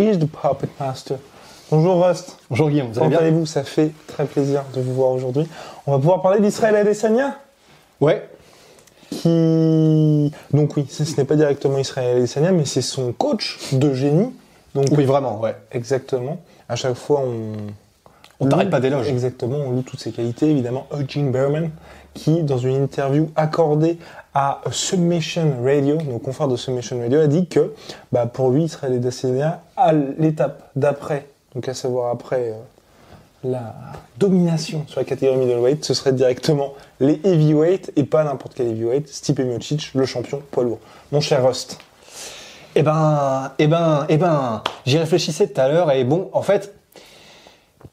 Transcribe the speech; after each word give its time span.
The 0.00 0.24
puppet 0.24 0.70
master. 0.80 1.18
Bonjour 1.70 2.02
Rust. 2.02 2.38
Bonjour 2.48 2.70
Guillaume, 2.70 2.90
vous 2.90 2.98
Comment 2.98 3.18
allez-vous? 3.18 3.44
Ça 3.44 3.64
fait 3.64 3.90
très 4.06 4.24
plaisir 4.24 4.64
de 4.74 4.80
vous 4.80 4.94
voir 4.94 5.10
aujourd'hui. 5.10 5.46
On 5.86 5.92
va 5.92 5.98
pouvoir 5.98 6.22
parler 6.22 6.40
d'Israël 6.40 6.74
Adesanya? 6.74 7.36
Ouais. 8.00 8.26
qui... 9.10 10.32
Donc 10.54 10.74
oui, 10.78 10.86
ce, 10.88 11.02
n'est 11.18 11.26
pas 11.26 11.36
directement 11.36 11.76
Israël 11.76 12.16
Adesanya, 12.16 12.50
mais 12.50 12.64
c'est 12.64 12.80
son 12.80 13.12
coach 13.12 13.58
de 13.72 13.92
génie. 13.92 14.32
Donc 14.74 14.86
Oui, 14.92 15.04
vraiment, 15.04 15.38
ouais. 15.38 15.54
exactement. 15.70 16.40
À 16.66 16.76
chaque 16.76 16.94
fois, 16.94 17.22
on... 17.22 17.52
On 18.42 18.48
t'arrête 18.48 18.70
pas 18.70 18.80
d'éloges. 18.80 19.06
Exactement, 19.06 19.58
on 19.58 19.70
loue 19.70 19.82
toutes 19.82 20.00
ses 20.00 20.12
qualités. 20.12 20.48
Évidemment, 20.48 20.86
Eugene 20.98 21.30
Berman, 21.30 21.70
qui, 22.14 22.42
dans 22.42 22.56
une 22.56 22.82
interview 22.84 23.30
accordée 23.36 23.98
à 24.34 24.60
Submission 24.70 25.62
Radio, 25.64 25.98
nos 26.02 26.18
confrères 26.18 26.48
de 26.48 26.56
Submission 26.56 26.98
Radio, 27.00 27.20
a 27.20 27.26
dit 27.26 27.46
que 27.46 27.74
bah, 28.12 28.26
pour 28.26 28.50
lui, 28.50 28.64
Israël 28.64 28.94
Adesanya, 28.94 29.62
à 29.76 29.92
l'étape 29.92 30.70
d'après, 30.76 31.26
donc 31.54 31.68
à 31.68 31.74
savoir 31.74 32.10
après 32.10 32.50
euh, 32.50 32.54
la 33.42 33.74
domination 34.18 34.84
sur 34.86 35.00
la 35.00 35.04
catégorie 35.04 35.38
middleweight, 35.38 35.84
ce 35.84 35.94
serait 35.94 36.12
directement 36.12 36.74
les 37.00 37.20
heavyweight 37.24 37.92
et 37.96 38.04
pas 38.04 38.22
n'importe 38.22 38.54
quel 38.54 38.68
heavyweight, 38.68 39.08
Stipe 39.08 39.40
Miocic, 39.40 39.94
le 39.94 40.06
champion 40.06 40.42
poids 40.50 40.64
lourd. 40.64 40.78
Mon 41.10 41.20
cher 41.20 41.46
Rust. 41.46 41.78
Eh 42.76 42.82
ben, 42.82 43.50
eh 43.58 43.66
ben, 43.66 44.06
eh 44.08 44.16
ben, 44.16 44.62
j'y 44.86 44.98
réfléchissais 44.98 45.48
tout 45.48 45.60
à 45.60 45.68
l'heure 45.68 45.90
et 45.90 46.04
bon, 46.04 46.30
en 46.32 46.42
fait, 46.42 46.72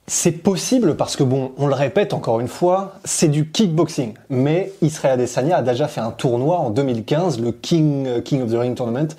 c'est 0.10 0.32
possible 0.32 0.96
parce 0.96 1.18
que 1.18 1.24
bon, 1.24 1.52
on 1.58 1.68
le 1.68 1.74
répète 1.74 2.14
encore 2.14 2.40
une 2.40 2.48
fois, 2.48 2.96
c'est 3.04 3.28
du 3.28 3.50
kickboxing. 3.52 4.14
Mais 4.30 4.72
Israël 4.82 5.16
Adesanya 5.16 5.58
a 5.58 5.62
déjà 5.62 5.90
fait 5.90 6.00
un 6.00 6.12
tournoi 6.12 6.58
en 6.58 6.70
2015, 6.70 7.42
le 7.42 7.52
King, 7.52 8.08
euh, 8.08 8.22
King 8.22 8.42
of 8.42 8.52
the 8.52 8.56
Ring 8.56 8.74
Tournament, 8.74 9.10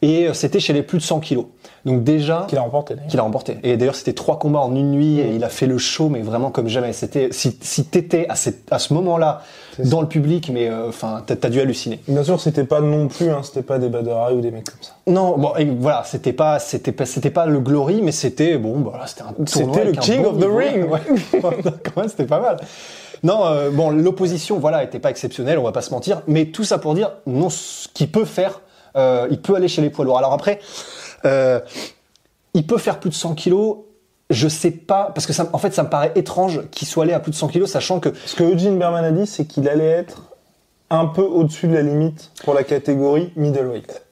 et 0.00 0.28
euh, 0.28 0.34
c'était 0.34 0.60
chez 0.60 0.72
les 0.72 0.82
plus 0.82 0.98
de 0.98 1.02
100 1.02 1.20
kilos. 1.20 1.46
Donc 1.84 2.04
déjà, 2.04 2.44
Qu'il 2.48 2.58
a 2.58 2.62
remporté 2.62 2.96
qu'il 3.08 3.18
a 3.18 3.22
remporté. 3.22 3.58
Et 3.62 3.76
d'ailleurs, 3.76 3.94
c'était 3.94 4.12
trois 4.12 4.38
combats 4.38 4.58
en 4.60 4.74
une 4.74 4.90
nuit 4.90 5.20
et 5.20 5.34
il 5.34 5.42
a 5.44 5.48
fait 5.48 5.66
le 5.66 5.78
show, 5.78 6.08
mais 6.08 6.20
vraiment 6.20 6.50
comme 6.50 6.68
jamais. 6.68 6.92
C'était 6.92 7.28
si, 7.32 7.56
si 7.62 7.84
t'étais 7.84 8.26
à, 8.28 8.34
cette- 8.34 8.70
à 8.72 8.78
ce 8.78 8.92
moment-là 8.94 9.42
dans 9.84 10.00
le 10.00 10.08
public, 10.08 10.50
mais 10.52 10.68
euh, 10.68 10.88
enfin, 10.88 11.22
t'as 11.24 11.36
t'as 11.36 11.48
dû 11.48 11.60
halluciner. 11.60 12.00
Bien 12.08 12.24
sûr, 12.24 12.40
c'était 12.40 12.64
pas 12.64 12.80
non 12.80 13.06
plus, 13.08 13.30
hein, 13.30 13.40
c'était 13.44 13.62
pas 13.62 13.78
des 13.78 13.88
badarailles 13.88 14.34
ou 14.34 14.40
des 14.40 14.50
mecs 14.50 14.64
comme 14.70 14.82
ça. 14.82 14.92
Non, 15.06 15.38
bon, 15.38 15.52
et 15.56 15.64
voilà, 15.64 16.02
c'était 16.04 16.32
pas, 16.32 16.58
c'était 16.58 16.92
pas, 16.92 17.06
c'était 17.06 17.30
pas 17.30 17.46
le 17.46 17.60
glory, 17.60 18.00
mais 18.02 18.12
c'était 18.12 18.58
bon, 18.58 18.80
bah, 18.80 18.90
voilà, 18.90 19.06
c'était 19.06 19.22
un. 19.22 19.34
C'était 19.46 19.84
le 19.84 19.92
King 19.92 20.22
bon 20.22 20.30
of 20.30 20.34
the 20.36 20.40
niveau. 20.40 20.56
Ring. 20.56 20.90
Ouais, 20.90 21.00
quand 21.84 21.96
même, 22.00 22.08
c'était 22.08 22.26
pas 22.26 22.40
mal. 22.40 22.56
Non, 23.22 23.46
euh, 23.46 23.70
bon, 23.70 23.90
l'opposition, 23.90 24.58
voilà, 24.58 24.84
était 24.84 24.98
pas 25.00 25.10
exceptionnelle, 25.10 25.58
on 25.58 25.64
va 25.64 25.72
pas 25.72 25.82
se 25.82 25.90
mentir, 25.90 26.22
mais 26.26 26.46
tout 26.46 26.64
ça 26.64 26.78
pour 26.78 26.94
dire, 26.94 27.12
non, 27.26 27.50
ce 27.50 27.88
qu'il 27.94 28.10
peut 28.10 28.24
faire, 28.24 28.60
il 28.94 29.40
peut 29.42 29.54
aller 29.54 29.68
chez 29.68 29.82
les 29.82 29.90
poids 29.90 30.04
lourds. 30.04 30.18
Alors 30.18 30.32
après, 30.32 30.60
euh, 31.24 31.60
il 32.54 32.66
peut 32.66 32.78
faire 32.78 33.00
plus 33.00 33.10
de 33.10 33.14
100 33.14 33.34
kilos. 33.34 33.78
Je 34.30 34.48
sais 34.48 34.70
pas, 34.70 35.10
parce 35.14 35.26
que 35.26 35.32
ça, 35.32 35.48
en 35.52 35.58
fait, 35.58 35.72
ça 35.72 35.82
me 35.82 35.88
paraît 35.88 36.12
étrange 36.14 36.68
qu'il 36.70 36.86
soit 36.86 37.04
allé 37.04 37.14
à 37.14 37.20
plus 37.20 37.30
de 37.30 37.36
100 37.36 37.48
kilos, 37.48 37.70
sachant 37.70 37.98
que 37.98 38.10
Ce 38.26 38.36
que 38.36 38.44
Eugene 38.44 38.78
Berman 38.78 39.04
a 39.04 39.10
dit, 39.10 39.26
c'est 39.26 39.46
qu'il 39.46 39.68
allait 39.68 39.86
être 39.86 40.22
un 40.90 41.06
peu 41.06 41.22
au-dessus 41.22 41.68
de 41.68 41.74
la 41.74 41.82
limite 41.82 42.30
pour 42.44 42.54
la 42.54 42.62
catégorie 42.62 43.32
middleweight. 43.36 44.02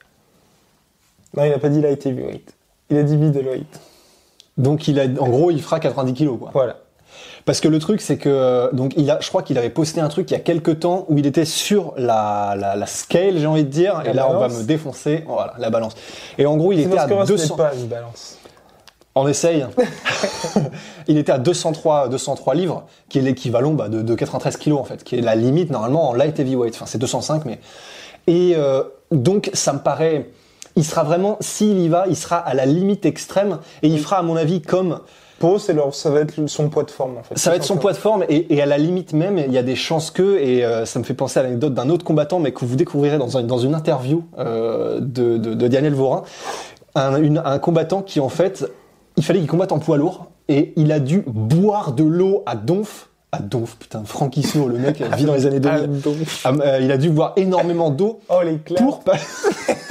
Non, 1.37 1.45
il 1.45 1.53
a 1.53 1.59
pas 1.59 1.69
dit 1.69 1.83
light 1.83 2.05
heavyweight. 2.07 2.55
Il 2.89 2.97
a 2.97 3.03
dit 3.03 3.17
middleweight. 3.17 3.81
donc 4.57 4.89
il 4.89 4.99
a, 5.01 5.05
en 5.05 5.29
gros, 5.29 5.51
il 5.51 5.61
fera 5.61 5.81
90 5.81 6.15
kilos, 6.15 6.39
quoi. 6.39 6.51
Voilà. 6.53 6.79
Parce 7.45 7.61
que 7.61 7.69
le 7.69 7.79
truc, 7.79 8.01
c'est 8.01 8.17
que 8.17 8.29
euh, 8.29 8.71
donc 8.73 8.93
il 8.97 9.11
a, 9.11 9.19
je 9.21 9.29
crois 9.29 9.43
qu'il 9.43 9.57
avait 9.59 9.71
posté 9.71 10.01
un 10.01 10.09
truc 10.09 10.31
il 10.31 10.35
y 10.35 10.37
a 10.37 10.41
quelques 10.41 10.81
temps 10.81 11.07
où 11.09 11.19
il 11.19 11.27
était 11.27 11.45
sur 11.45 11.95
la, 11.97 12.55
la, 12.59 12.77
la 12.77 12.87
scale, 12.87 13.39
j'ai 13.39 13.47
envie 13.47 13.65
de 13.65 13.71
dire, 13.71 14.03
La 14.05 14.11
et 14.11 14.13
là 14.13 14.29
on 14.31 14.39
va 14.39 14.49
me 14.49 14.63
défoncer, 14.65 15.25
voilà, 15.27 15.55
la 15.59 15.71
balance. 15.71 15.95
Et 16.39 16.47
en 16.47 16.57
gros, 16.57 16.73
il 16.73 16.81
était 16.81 16.99
à 16.99 17.07
que 17.07 17.15
Rust 17.15 17.31
n'est 17.31 17.37
200. 17.37 17.57
pas 17.57 17.75
une 17.75 17.87
balance. 17.87 18.39
On 19.15 19.27
essaye. 19.27 19.65
il 21.09 21.17
était 21.17 21.33
à 21.33 21.39
203, 21.39 22.09
203 22.09 22.55
livres, 22.55 22.85
qui 23.09 23.19
est 23.19 23.23
l'équivalent 23.23 23.73
bah, 23.73 23.89
de, 23.89 24.03
de 24.03 24.15
93 24.15 24.57
kilos 24.59 24.79
en 24.79 24.85
fait, 24.85 25.05
qui 25.05 25.17
est 25.17 25.23
la 25.23 25.35
limite 25.35 25.71
normalement 25.71 26.11
en 26.11 26.13
light 26.13 26.39
heavyweight. 26.39 26.75
Enfin, 26.75 26.87
c'est 26.87 26.99
205, 26.99 27.47
mais 27.47 27.59
et 28.27 28.55
euh, 28.57 28.83
donc 29.13 29.51
ça 29.55 29.73
me 29.73 29.79
paraît, 29.79 30.31
il 30.75 30.85
sera 30.85 31.05
vraiment, 31.05 31.37
s'il 31.41 31.79
y 31.79 31.89
va, 31.89 32.07
il 32.09 32.17
sera 32.17 32.37
à 32.37 32.55
la 32.55 32.67
limite 32.67 33.07
extrême 33.07 33.59
et 33.83 33.89
il 33.89 34.01
fera 34.01 34.19
à 34.19 34.23
mon 34.23 34.37
avis 34.37 34.61
comme 34.61 35.01
Eux, 35.43 35.59
c'est 35.59 35.77
ça 35.93 36.11
va 36.11 36.21
être 36.21 36.47
son 36.47 36.69
poids 36.69 36.83
de 36.85 36.91
forme 36.91 37.19
en 37.19 37.23
fait. 37.23 37.39
Ça 37.39 37.51
va 37.51 37.57
être 37.57 37.65
son 37.65 37.77
poids 37.77 37.93
de 37.93 37.97
forme 37.99 38.25
et, 38.29 38.61
à 38.63 38.67
la 38.67 38.79
limite 38.79 39.13
même, 39.13 39.39
il 39.39 39.53
y 39.53 39.59
a 39.59 39.63
des 39.63 39.77
chances 39.77 40.11
que, 40.11 40.39
et 40.39 40.65
euh, 40.65 40.87
ça 40.87 40.99
me 40.99 41.05
fait 41.05 41.15
penser 41.15 41.39
à 41.39 41.43
l'anecdote 41.43 41.75
d'un 41.75 41.91
autre 41.91 42.05
combattant, 42.05 42.39
mais 42.41 42.53
que 42.53 42.65
vous 42.65 42.77
découvrirez 42.77 43.19
dans, 43.19 43.37
un- 43.37 43.43
dans 43.43 43.59
une 43.59 43.75
interview 43.75 44.25
euh, 44.39 44.99
de, 45.01 45.37
Daniel 45.69 45.95
Vorin, 45.95 46.23
un, 46.95 47.37
un 47.37 47.59
combattant 47.59 48.01
qui 48.03 48.21
en 48.21 48.29
fait, 48.31 48.65
il 49.17 49.25
fallait 49.25 49.41
qu'il 49.41 49.49
combatte 49.49 49.73
en 49.73 49.79
poids 49.79 49.99
lourd 49.99 50.31
et 50.49 50.73
il 50.77 50.91
a 50.93 51.01
dû 51.01 51.23
boire 51.27 51.93
de 51.93 52.05
l'eau 52.05 52.43
à 52.47 52.57
Donf. 52.57 53.11
À 53.37 53.43
Donf, 53.43 53.77
putain, 53.77 54.03
Franck 54.05 54.37
Isno, 54.39 54.67
le 54.67 54.79
mec 54.79 55.03
vit 55.17 55.25
dans 55.25 55.35
les 55.35 55.47
années 55.47 55.61
2000. 55.61 56.01
Ah, 56.45 56.51
Ah, 56.51 56.53
euh, 56.61 56.79
il 56.81 56.91
a 56.91 56.97
dû 56.97 57.11
boire 57.11 57.35
énormément 57.37 57.91
d'eau 57.91 58.21
Oh 58.29 58.41
les 58.43 58.57
pour 58.57 59.01
pas... 59.01 59.17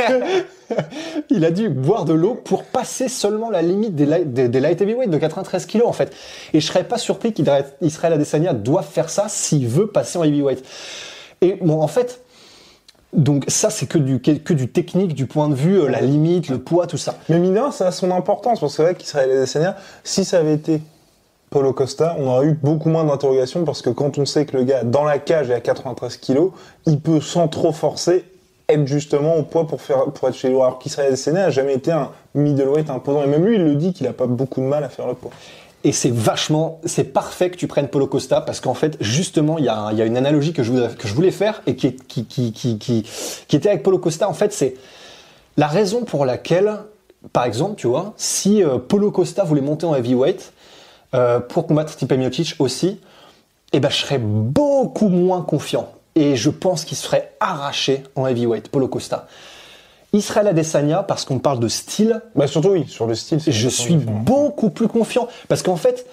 il 1.30 1.46
a 1.46 1.52
dû 1.52 1.70
boire 1.70 2.06
de 2.06 2.14
l'eau 2.14 2.34
pour 2.34 2.64
passer 2.64 3.08
seulement 3.08 3.52
la 3.52 3.62
limite 3.62 3.94
des 3.94 4.08
light, 4.08 4.34
des, 4.34 4.50
des 4.50 4.60
light 4.60 4.82
heavyweight 4.82 5.12
de 5.12 5.18
93 5.18 5.68
kilos 5.68 5.88
en 5.88 5.94
fait. 5.94 6.12
Et 6.54 6.60
je 6.60 6.66
serais 6.66 6.86
pas 6.86 6.98
surpris 6.98 7.34
qu'Israël 7.34 8.14
Adesanya 8.14 8.54
doive 8.54 8.88
faire 8.88 9.10
ça 9.10 9.26
s'il 9.28 9.68
veut 9.68 9.88
passer 9.88 10.18
en 10.18 10.24
heavyweight. 10.24 10.64
Et 11.42 11.60
bon, 11.62 11.82
en 11.82 11.88
fait, 11.88 12.22
donc 13.14 13.46
ça 13.48 13.70
c'est 13.70 13.86
que 13.86 14.00
du 14.00 14.20
que 14.20 14.54
du 14.54 14.70
technique, 14.70 15.14
du 15.14 15.28
point 15.28 15.50
de 15.50 15.56
vue, 15.56 15.82
euh, 15.82 15.88
la 15.88 16.02
limite, 16.02 16.50
le 16.50 16.58
poids, 16.58 16.88
tout 16.88 16.98
ça. 16.98 17.16
Mais 17.30 17.38
mine 17.38 17.54
de 17.54 17.60
rien, 17.60 17.72
ça 17.72 17.88
a 17.88 17.92
son 17.92 18.10
importance 18.10 18.60
parce 18.60 18.74
que 18.74 18.78
c'est 18.78 18.84
vrai 18.84 18.96
qu'Israël 18.96 19.30
Adesanya, 19.30 19.76
si 20.04 20.26
ça 20.26 20.40
avait 20.40 20.56
été 20.56 20.82
Paulo 21.56 21.72
Costa, 21.72 22.18
on 22.20 22.28
aurait 22.28 22.48
eu 22.48 22.60
beaucoup 22.62 22.90
moins 22.90 23.06
d'interrogations 23.06 23.64
parce 23.64 23.82
que 23.82 23.90
quand 23.90 24.18
on 24.18 24.26
sait 24.26 24.46
que 24.46 24.58
le 24.58 24.66
gars 24.66 24.84
dans 24.84 25.06
la 25.06 25.20
cage 25.20 25.50
est 25.50 25.54
à 25.54 25.62
93 25.62 26.18
kilos, 26.18 26.52
il 26.86 27.00
peut 27.00 27.22
sans 27.22 27.48
trop 27.48 27.72
forcer 27.72 28.26
être 28.68 28.86
justement 28.86 29.38
au 29.38 29.44
poids 29.44 29.66
pour 29.66 29.82
faire 29.82 30.04
pour 30.12 30.28
être 30.28 30.36
chez 30.36 30.50
lui. 30.50 30.58
Alors 30.58 30.80
qu'Israël 30.80 31.14
Adesanya 31.14 31.46
a 31.46 31.50
jamais 31.52 31.76
été 31.76 31.94
un 31.94 32.12
middleweight 32.34 32.90
imposant 32.90 33.24
et 33.24 33.28
même 33.28 33.46
lui 33.46 33.56
il 33.56 33.64
le 33.64 33.76
dit 33.76 33.94
qu'il 33.94 34.06
a 34.06 34.12
pas 34.12 34.28
beaucoup 34.28 34.60
de 34.60 34.66
mal 34.66 34.84
à 34.84 34.90
faire 34.90 35.08
le 35.08 35.14
poids. 35.14 35.32
Et 35.86 35.94
c'est 35.94 36.12
vachement, 36.12 36.82
c'est 36.84 37.06
parfait 37.06 37.50
que 37.50 37.56
tu 37.56 37.68
prennes 37.68 37.88
Polo 37.88 38.08
Costa 38.08 38.42
parce 38.42 38.60
qu'en 38.60 38.74
fait, 38.74 38.98
justement, 39.00 39.58
il 39.58 39.64
y 39.64 39.68
y 39.68 40.02
a 40.02 40.06
une 40.06 40.18
analogie 40.18 40.52
que 40.52 40.62
je 40.62 40.74
voulais, 40.74 40.90
que 40.90 41.08
je 41.08 41.14
voulais 41.14 41.32
faire 41.32 41.62
et 41.68 41.78
qui, 41.78 41.96
qui, 41.96 42.26
qui, 42.26 42.52
qui, 42.52 42.78
qui 43.48 43.56
était 43.56 43.70
avec 43.70 43.82
Polo 43.82 43.98
Costa. 43.98 44.28
En 44.28 44.34
fait, 44.34 44.52
c'est 44.52 44.74
la 45.56 45.68
raison 45.68 46.04
pour 46.04 46.26
laquelle, 46.26 46.80
par 47.32 47.46
exemple, 47.46 47.76
tu 47.78 47.88
vois, 47.88 48.14
si 48.18 48.62
euh, 48.62 48.78
Polo 48.78 49.10
Costa 49.10 49.46
voulait 49.46 49.62
monter 49.62 49.86
en 49.86 49.96
heavyweight 49.96 50.52
euh, 51.16 51.40
pour 51.40 51.66
combattre 51.68 51.92
Stipe 51.92 52.12
Miocic 52.14 52.56
aussi, 52.60 53.00
eh 53.74 53.80
ben, 53.80 53.90
je 53.90 53.96
serais 53.98 54.20
beaucoup 54.20 55.08
moins 55.10 55.42
confiant. 55.42 55.92
Et 56.16 56.36
je 56.36 56.50
pense 56.50 56.86
qu'il 56.86 56.96
se 56.98 57.06
ferait 57.06 57.34
arracher 57.40 58.04
en 58.16 58.26
heavyweight, 58.28 58.70
Polo 58.70 58.88
Costa. 58.88 59.28
Israël 60.14 60.48
Adesanya, 60.48 61.04
parce 61.04 61.26
qu'on 61.26 61.40
parle 61.40 61.60
de 61.60 61.68
style, 61.68 62.22
Bah 62.36 62.48
surtout 62.48 62.70
oui, 62.70 62.86
sur 62.88 63.06
le 63.06 63.16
style. 63.16 63.40
je 63.46 63.68
suis 63.70 63.96
différent. 63.96 64.18
beaucoup 64.20 64.70
plus 64.70 64.88
confiant 64.88 65.28
parce 65.50 65.62
qu'en 65.62 65.76
fait 65.76 66.06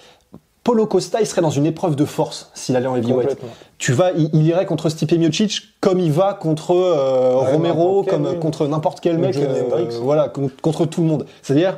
Polo 0.65 0.85
Costa 0.87 1.21
il 1.21 1.25
serait 1.27 1.41
dans 1.41 1.49
une 1.51 1.65
épreuve 1.65 1.95
de 1.95 2.03
force 2.03 2.49
s'il 2.53 2.75
allait 2.75 2.87
en 2.87 2.97
heavyweight. 2.97 3.37
Tu 3.77 3.93
vas 3.93 4.11
il, 4.11 4.29
il 4.33 4.45
irait 4.45 4.65
contre 4.65 4.89
Stipe 4.89 5.13
Miocic 5.13 5.61
comme 5.79 6.01
il 6.01 6.11
va 6.11 6.33
contre 6.33 6.71
euh, 6.71 7.35
Ouais, 7.45 7.51
Romero 7.53 8.03
quel, 8.03 8.13
comme 8.13 8.39
contre 8.39 8.67
n'importe 8.67 8.99
quel 8.99 9.17
mec 9.19 9.37
euh, 9.37 9.63
voilà 10.01 10.27
con- 10.27 10.51
contre 10.61 10.85
tout 10.85 11.01
le 11.01 11.07
monde. 11.07 11.25
C'est-à-dire 11.41 11.77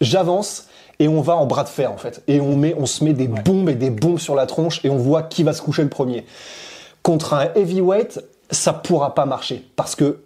j'avance 0.00 0.64
et 1.00 1.08
on 1.08 1.20
va 1.20 1.34
en 1.34 1.46
bras 1.46 1.64
de 1.64 1.68
fer 1.68 1.90
en 1.92 1.96
fait 1.96 2.22
et 2.28 2.40
on 2.40 2.54
met 2.56 2.76
on 2.78 2.86
se 2.86 3.02
met 3.02 3.12
des 3.14 3.26
bombes 3.26 3.68
et 3.68 3.74
des 3.74 3.90
bombes 3.90 4.18
sur 4.20 4.36
la 4.36 4.46
tronche 4.46 4.84
et 4.84 4.90
on 4.90 4.96
voit 4.98 5.24
qui 5.24 5.42
va 5.42 5.52
se 5.52 5.62
coucher 5.62 5.82
le 5.82 5.88
premier. 5.88 6.24
Contre 7.02 7.34
un 7.34 7.48
heavyweight, 7.56 8.20
ça 8.50 8.72
pourra 8.72 9.14
pas 9.14 9.24
marcher 9.24 9.66
parce 9.74 9.96
que 9.96 10.20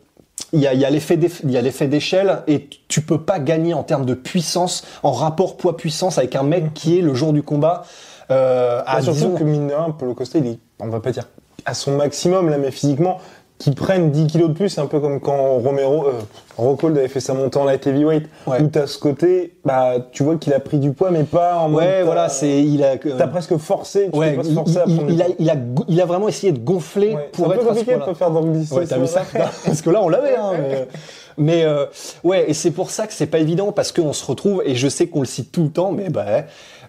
il 0.52 0.60
y 0.60 0.66
a, 0.66 0.74
il 0.74 0.80
y 0.80 0.84
a 0.84 0.90
l'effet 0.90 1.86
d'échelle 1.86 2.42
et 2.48 2.68
tu 2.88 3.00
peux 3.00 3.20
pas 3.20 3.38
gagner 3.38 3.72
en 3.72 3.84
termes 3.84 4.04
de 4.04 4.14
puissance, 4.14 4.84
en 5.04 5.12
rapport 5.12 5.56
poids-puissance 5.56 6.18
avec 6.18 6.34
un 6.34 6.42
mec 6.42 6.74
qui 6.74 6.98
est 6.98 7.02
le 7.02 7.14
jour 7.14 7.32
du 7.32 7.42
combat. 7.42 7.84
Euh, 8.30 8.82
à, 8.86 9.00
surtout 9.02 9.18
disons- 9.18 9.34
que 9.36 9.44
mine 9.44 9.68
de 9.68 9.74
rien, 9.74 9.94
Costa, 10.16 10.38
il 10.38 10.46
est, 10.46 10.58
on 10.80 10.88
va 10.88 10.98
pas 11.00 11.12
dire 11.12 11.28
à 11.66 11.74
son 11.74 11.96
maximum 11.96 12.50
là, 12.50 12.58
mais 12.58 12.70
physiquement, 12.70 13.18
qu'il 13.64 13.75
prenne 13.75 14.11
10 14.11 14.26
kilos 14.26 14.49
de 14.50 14.55
plus, 14.55 14.69
c'est 14.69 14.81
un 14.81 14.87
peu 14.87 15.00
comme 15.00 15.20
quand 15.20 15.56
Romero, 15.58 16.06
euh, 16.06 16.12
Rockhold 16.58 16.96
avait 16.99 17.08
fait 17.08 17.20
sa 17.20 17.32
montée 17.34 17.58
en 17.58 17.64
light 17.64 17.87
heavyweight, 17.87 18.26
Ouais. 18.46 18.61
où 18.62 18.69
t'as 18.69 18.87
ce 18.87 18.99
côté, 18.99 19.55
bah, 19.64 19.94
tu 20.12 20.22
vois 20.22 20.37
qu'il 20.37 20.52
a 20.52 20.61
pris 20.61 20.78
du 20.78 20.93
poids, 20.93 21.11
mais 21.11 21.25
pas 21.25 21.56
en 21.56 21.69
mode. 21.70 21.82
ouais, 21.82 22.02
voilà, 22.02 22.28
c'est 22.28 22.62
il 22.62 22.84
a. 22.84 22.96
T'as 22.96 23.26
presque 23.26 23.56
forcé, 23.56 24.11
tu 24.12 24.19
Ouais, 24.19 24.34
pas 24.34 24.43
il, 24.44 24.55
forcer 24.55 24.78
à 24.78 24.84
il- 24.87 24.94
prendre 24.96 25.08
du 25.11 25.14
il 25.14 25.22
a, 25.22 25.26
il, 25.38 25.50
a, 25.50 25.55
il 25.88 26.00
a 26.00 26.05
vraiment 26.05 26.28
essayé 26.28 26.52
de 26.52 26.58
gonfler 26.58 27.14
Ouais, 27.14 27.31
pour 27.32 27.50
un 27.50 27.55
être 27.55 27.62
peu 27.62 27.70
à 27.70 27.75
ce 27.75 27.78
compliqué 27.81 28.11
de 28.11 28.14
faire 28.14 28.31
dans 28.31 28.40
le 28.43 28.49
Ouais, 28.50 28.87
t'as 28.87 28.99
vu 28.99 29.06
ça 29.06 29.22
Parce 29.64 29.82
que 29.82 29.90
là, 29.90 30.00
on 30.02 30.08
l'avait. 30.08 30.37
Hein, 30.37 30.52
mais 30.60 30.88
mais, 31.37 31.64
euh, 31.64 31.87
ouais, 32.22 32.49
et 32.49 32.55
c'est 32.55 32.70
pour 32.70 32.90
ça 32.90 33.06
que 33.08 33.12
c'est 33.12 33.26
pas 33.26 33.38
évident 33.40 33.72
parce 33.72 33.90
qu'on 33.90 34.12
se 34.12 34.25
retrouve 34.25 34.62
et 34.64 34.76
je 34.76 34.87
sais 34.88 35.08
qu'on 35.08 35.19
le 35.20 35.26
cite 35.26 35.50
tout 35.50 35.64
le 35.64 35.70
temps, 35.70 35.90
mais 35.90 36.08
bah, 36.08 36.26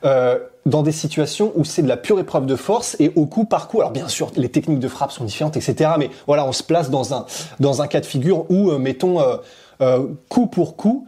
euh, 0.04 0.38
dans 0.65 0.81
des 0.81 0.91
situations 0.91 1.51
où 1.56 1.63
c'est 1.63 1.83
de 1.83 1.88
la 1.88 1.97
pure 1.97 2.19
épreuve 2.19 2.45
de 2.45 2.56
force 2.56 2.95
et 3.00 3.12
au 3.15 3.25
coup 3.25 3.45
par 3.45 3.67
coup. 3.67 3.79
Alors 3.79 3.91
bien 3.91 4.07
sûr, 4.07 4.31
les 4.35 4.50
techniques 4.50 4.79
de 4.79 4.88
frappe 4.88 5.12
sont 5.12 5.23
différentes, 5.23 5.57
etc. 5.57 5.91
Mais 6.00 6.09
voilà, 6.25 6.45
on 6.45 6.51
se 6.51 6.63
place 6.63 6.89
dans 6.89 7.13
un 7.13 7.25
dans 7.59 7.81
un 7.81 7.88
cas 7.88 8.01
de 8.01 8.06
figure 8.06 8.50
où, 8.50 8.71
euh, 8.71 8.79
mettons, 8.79 9.21
euh, 9.21 9.38
euh, 9.81 10.07
coup 10.29 10.47
pour 10.47 10.75
coup. 10.75 11.07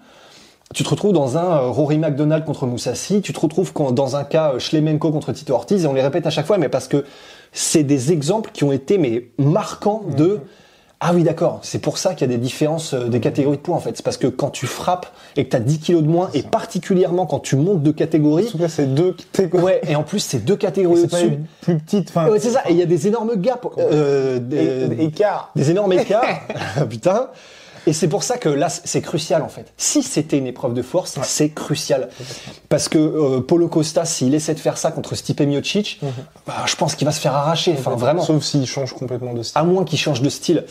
Tu 0.73 0.83
te 0.83 0.89
retrouves 0.89 1.13
dans 1.13 1.37
un 1.37 1.59
Rory 1.59 1.97
McDonald 1.97 2.43
contre 2.43 2.67
Moussassi, 2.67 3.21
tu 3.21 3.31
te 3.31 3.39
retrouves 3.39 3.71
dans 3.93 4.17
un 4.17 4.25
cas 4.25 4.59
Schlemenko 4.59 5.11
contre 5.11 5.31
Tito 5.31 5.53
Ortiz, 5.53 5.85
et 5.85 5.87
on 5.87 5.93
les 5.93 6.01
répète 6.01 6.27
à 6.27 6.29
chaque 6.29 6.45
fois, 6.45 6.57
mais 6.57 6.67
parce 6.67 6.89
que 6.89 7.05
c'est 7.53 7.83
des 7.83 8.11
exemples 8.11 8.51
qui 8.51 8.65
ont 8.65 8.73
été 8.73 8.97
mais 8.97 9.29
marquants 9.37 10.03
de 10.17 10.41
ah 10.99 11.11
oui 11.13 11.23
d'accord, 11.23 11.59
c'est 11.61 11.77
pour 11.79 11.97
ça 11.99 12.15
qu'il 12.15 12.27
y 12.29 12.33
a 12.33 12.35
des 12.35 12.41
différences 12.41 12.93
euh, 12.95 13.07
des 13.07 13.19
catégories 13.19 13.57
de 13.57 13.61
poids 13.61 13.75
en 13.75 13.79
fait. 13.79 13.91
C'est 13.95 14.03
parce 14.03 14.17
que 14.17 14.27
quand 14.27 14.49
tu 14.49 14.65
frappes 14.65 15.05
et 15.35 15.45
que 15.45 15.49
tu 15.51 15.55
as 15.55 15.59
10 15.59 15.79
kilos 15.79 16.01
de 16.01 16.07
moins, 16.07 16.29
et 16.33 16.41
particulièrement 16.41 17.25
quand 17.27 17.39
tu 17.39 17.55
montes 17.55 17.83
de 17.83 17.91
catégorie, 17.91 18.47
En 18.47 18.51
tout 18.51 18.57
cas, 18.57 18.67
c'est 18.67 18.87
deux 18.95 19.13
catégories. 19.13 19.63
ouais, 19.63 19.81
et 19.87 19.95
en 19.95 20.03
plus 20.03 20.19
c'est 20.19 20.39
deux 20.39 20.55
catégories 20.55 21.03
au-dessus. 21.03 21.39
plus 21.61 21.77
petites, 21.77 22.09
enfin. 22.09 22.27
Ouais, 22.29 22.39
c'est 22.39 22.49
ça, 22.49 22.61
et 22.67 22.71
il 22.71 22.77
y 22.77 22.81
a 22.81 22.85
des 22.87 23.07
énormes 23.07 23.35
gaps, 23.35 23.67
euh, 23.77 24.39
des, 24.39 24.57
et- 24.99 25.03
écart. 25.05 25.51
des 25.55 25.69
énormes 25.69 25.93
écarts, 25.93 26.25
putain. 26.89 27.27
Et 27.87 27.93
c'est 27.93 28.09
pour 28.09 28.21
ça 28.21 28.37
que 28.37 28.49
là, 28.49 28.67
c'est 28.69 29.01
crucial 29.01 29.41
en 29.41 29.47
fait. 29.47 29.71
Si 29.77 30.03
c'était 30.03 30.37
une 30.37 30.45
épreuve 30.45 30.73
de 30.73 30.81
force, 30.81 31.17
c'est 31.23 31.49
crucial. 31.49 32.09
Parce 32.67 32.89
que 32.89 32.97
euh, 32.97 33.39
Paulo 33.39 33.69
Costa, 33.69 34.03
s'il 34.03 34.35
essaie 34.35 34.53
de 34.53 34.59
faire 34.59 34.77
ça 34.77 34.91
contre 34.91 35.15
Stipe 35.15 35.39
Miocic, 35.39 36.01
bah, 36.45 36.53
je 36.65 36.75
pense 36.75 36.95
qu'il 36.95 37.05
va 37.05 37.13
se 37.13 37.21
faire 37.21 37.33
arracher. 37.33 37.73
Enfin, 37.79 37.95
vraiment. 37.95 38.23
Sauf 38.23 38.43
s'il 38.43 38.65
change 38.67 38.91
complètement 38.91 39.33
de 39.33 39.41
style. 39.41 39.57
À 39.57 39.63
moins 39.63 39.85
qu'il 39.85 39.97
change 39.97 40.21
de 40.21 40.27
style. 40.27 40.65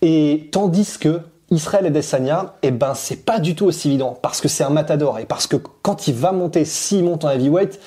Et 0.00 0.48
tandis 0.50 0.96
que 0.98 1.20
Israël 1.50 1.84
Adesanya, 1.84 2.54
eh 2.62 2.70
ben, 2.70 2.94
c'est 2.94 3.26
pas 3.26 3.38
du 3.38 3.54
tout 3.54 3.66
aussi 3.66 3.88
évident. 3.88 4.18
Parce 4.22 4.40
que 4.40 4.48
c'est 4.48 4.64
un 4.64 4.70
matador. 4.70 5.18
Et 5.18 5.26
parce 5.26 5.46
que 5.46 5.56
quand 5.56 6.08
il 6.08 6.14
va 6.14 6.32
monter, 6.32 6.64
s'il 6.64 7.04
monte 7.04 7.26
en 7.26 7.30
heavyweight, 7.30 7.78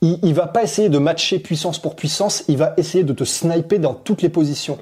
il, 0.00 0.18
il 0.22 0.32
va 0.32 0.46
pas 0.46 0.62
essayer 0.62 0.88
de 0.88 0.98
matcher 0.98 1.38
puissance 1.38 1.78
pour 1.78 1.96
puissance, 1.96 2.44
il 2.48 2.56
va 2.56 2.72
essayer 2.78 3.04
de 3.04 3.12
te 3.12 3.24
sniper 3.24 3.78
dans 3.78 3.92
toutes 3.92 4.22
les 4.22 4.30
positions. 4.30 4.78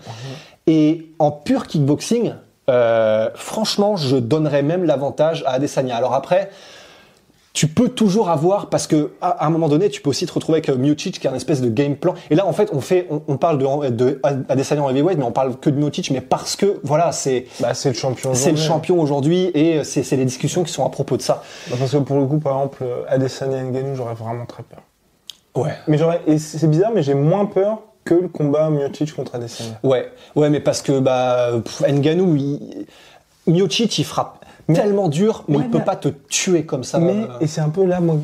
Et 0.68 1.10
en 1.18 1.32
pur 1.32 1.66
kickboxing, 1.66 2.34
euh, 2.68 3.30
franchement, 3.34 3.96
je 3.96 4.16
donnerais 4.16 4.62
même 4.62 4.84
l'avantage 4.84 5.42
à 5.46 5.52
Adesanya. 5.52 5.96
Alors 5.96 6.14
après, 6.14 6.50
tu 7.52 7.66
peux 7.66 7.88
toujours 7.88 8.30
avoir 8.30 8.68
parce 8.68 8.86
que 8.86 9.10
à, 9.20 9.44
un 9.44 9.50
moment 9.50 9.68
donné, 9.68 9.88
tu 9.88 10.00
peux 10.00 10.10
aussi 10.10 10.24
te 10.24 10.32
retrouver 10.32 10.58
avec 10.58 10.68
euh, 10.68 10.76
Miocic 10.76 11.18
qui 11.18 11.26
a 11.26 11.30
une 11.30 11.36
espèce 11.36 11.60
de 11.60 11.68
game 11.68 11.96
plan. 11.96 12.14
Et 12.30 12.36
là, 12.36 12.46
en 12.46 12.52
fait, 12.52 12.70
on 12.72 12.80
fait, 12.80 13.08
on, 13.10 13.22
on 13.26 13.36
parle 13.38 13.58
de, 13.58 13.88
de 13.90 14.20
Adesanya 14.48 14.82
en 14.82 14.90
heavyweight, 14.90 15.18
mais 15.18 15.24
on 15.24 15.32
parle 15.32 15.56
que 15.56 15.68
de 15.68 15.76
Miocic, 15.76 16.10
mais 16.12 16.20
parce 16.20 16.54
que 16.54 16.78
voilà, 16.84 17.10
c'est 17.10 17.46
Bah, 17.58 17.74
c'est 17.74 17.88
le 17.88 17.96
champion. 17.96 18.34
c'est 18.34 18.50
le 18.50 18.54
aujourd'hui. 18.54 18.68
champion 18.68 19.00
aujourd'hui 19.00 19.50
et 19.54 19.78
euh, 19.78 19.84
c'est 19.84 20.16
les 20.16 20.24
discussions 20.24 20.62
qui 20.62 20.72
sont 20.72 20.86
à 20.86 20.90
propos 20.90 21.16
de 21.16 21.22
ça. 21.22 21.42
Bah, 21.68 21.76
parce 21.78 21.90
que 21.90 21.96
pour 21.96 22.18
le 22.18 22.26
coup, 22.26 22.38
par 22.38 22.54
exemple, 22.56 22.84
Adesanya 23.08 23.62
Ngannou, 23.64 23.96
j'aurais 23.96 24.14
vraiment 24.14 24.46
très 24.46 24.62
peur. 24.62 24.80
Ouais. 25.56 25.74
Mais 25.88 25.98
j'aurais, 25.98 26.20
et 26.28 26.38
c'est 26.38 26.68
bizarre, 26.68 26.92
mais 26.94 27.02
j'ai 27.02 27.14
moins 27.14 27.46
peur 27.46 27.80
que 28.10 28.22
le 28.22 28.28
combat 28.28 28.70
Miocic 28.70 29.14
contre 29.14 29.36
Adesanya. 29.36 29.78
Ouais, 29.84 30.10
ouais, 30.34 30.50
mais 30.50 30.58
parce 30.58 30.82
que 30.82 30.98
bah 30.98 31.50
pff, 31.64 31.82
Ngannou, 31.88 32.34
il... 32.36 32.86
Miocic, 33.46 33.98
il 33.98 34.04
frappe 34.04 34.44
tellement 34.72 35.08
dur, 35.08 35.44
mais 35.48 35.58
Ouais, 35.58 35.64
il 35.64 35.70
peut 35.70 35.80
pas 35.80 35.96
te 35.96 36.08
tuer 36.28 36.64
comme 36.64 36.84
ça. 36.84 36.98
Mais, 36.98 37.12
Euh, 37.12 37.40
et 37.40 37.46
c'est 37.46 37.60
un 37.60 37.70
peu 37.70 37.84
là, 37.84 38.00
moi, 38.00 38.16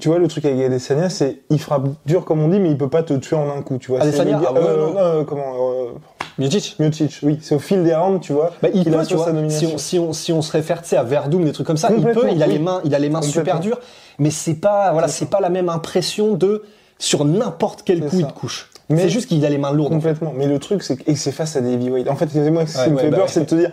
tu 0.00 0.08
vois, 0.08 0.18
le 0.18 0.28
truc 0.28 0.44
avec 0.46 0.58
Adesanya, 0.60 1.10
c'est, 1.10 1.42
il 1.50 1.60
frappe 1.60 1.88
dur 2.06 2.24
comme 2.24 2.40
on 2.40 2.48
dit, 2.48 2.60
mais 2.60 2.70
il 2.70 2.78
peut 2.78 2.88
pas 2.88 3.02
te 3.02 3.14
tuer 3.14 3.36
en 3.36 3.50
un 3.50 3.62
coup, 3.62 3.78
tu 3.78 3.90
vois. 3.90 4.00
Adesanya 4.00 4.40
Ah 4.46 4.52
ouais, 4.52 4.58
euh, 4.58 4.88
euh, 4.96 5.24
comment, 5.24 5.54
euh, 5.54 5.92
Miocic. 6.38 6.76
Miocic, 6.78 7.18
oui, 7.22 7.38
c'est 7.42 7.54
au 7.54 7.58
fil 7.58 7.82
des 7.84 7.94
rounds, 7.94 8.20
tu 8.20 8.32
vois. 8.32 8.52
Bah, 8.62 8.68
il 8.72 8.82
qu'il 8.84 8.92
peut, 8.92 9.06
tu 9.06 9.14
vois. 9.14 9.26
sa 9.26 9.50
Si 9.50 9.66
on, 9.66 9.78
si 9.78 9.98
on, 9.98 10.12
si 10.12 10.32
on 10.32 10.40
se 10.42 10.52
réfère, 10.52 10.80
tu 10.82 10.88
sais, 10.88 10.96
à 10.96 11.02
Verdum, 11.02 11.44
des 11.44 11.52
trucs 11.52 11.66
comme 11.66 11.76
ça, 11.76 11.90
il 11.94 12.02
peut, 12.02 12.28
il 12.30 12.42
a 12.42 12.46
oui. 12.46 12.52
les 12.54 12.58
mains, 12.58 12.80
il 12.84 12.94
a 12.94 12.98
les 12.98 13.10
mains 13.10 13.22
super 13.22 13.60
dures, 13.60 13.80
mais 14.18 14.30
c'est 14.30 14.54
pas, 14.54 14.92
voilà, 14.92 15.08
c'est 15.08 15.26
pas 15.26 15.40
la 15.40 15.50
même 15.50 15.68
impression 15.68 16.34
de 16.34 16.62
sur 16.98 17.24
n'importe 17.24 17.82
quel 17.84 18.00
coup 18.06 18.20
il 18.20 18.26
te 18.26 18.32
couche. 18.32 18.70
Mais- 18.88 19.02
C'est 19.02 19.08
juste 19.08 19.28
qu'il 19.28 19.44
a 19.44 19.48
les 19.50 19.58
mains 19.58 19.72
lourdes. 19.72 19.92
Complètement. 19.92 20.32
Mais 20.36 20.46
le 20.46 20.58
truc, 20.58 20.82
c'est 20.82 20.96
que, 20.96 21.14
c'est 21.14 21.32
face 21.32 21.56
à 21.56 21.60
des 21.60 21.72
heavyweights. 21.72 22.08
En 22.08 22.16
fait, 22.16 22.32
moi, 22.50 22.66
ce 22.66 22.74
qui 22.74 22.78
Ouais, 22.80 22.88
me 22.90 22.96
ouais, 22.96 23.02
fait 23.02 23.10
bah 23.10 23.16
peur, 23.16 23.26
ouais. 23.26 23.32
c'est 23.32 23.40
de 23.40 23.46
te 23.46 23.54
dire, 23.56 23.70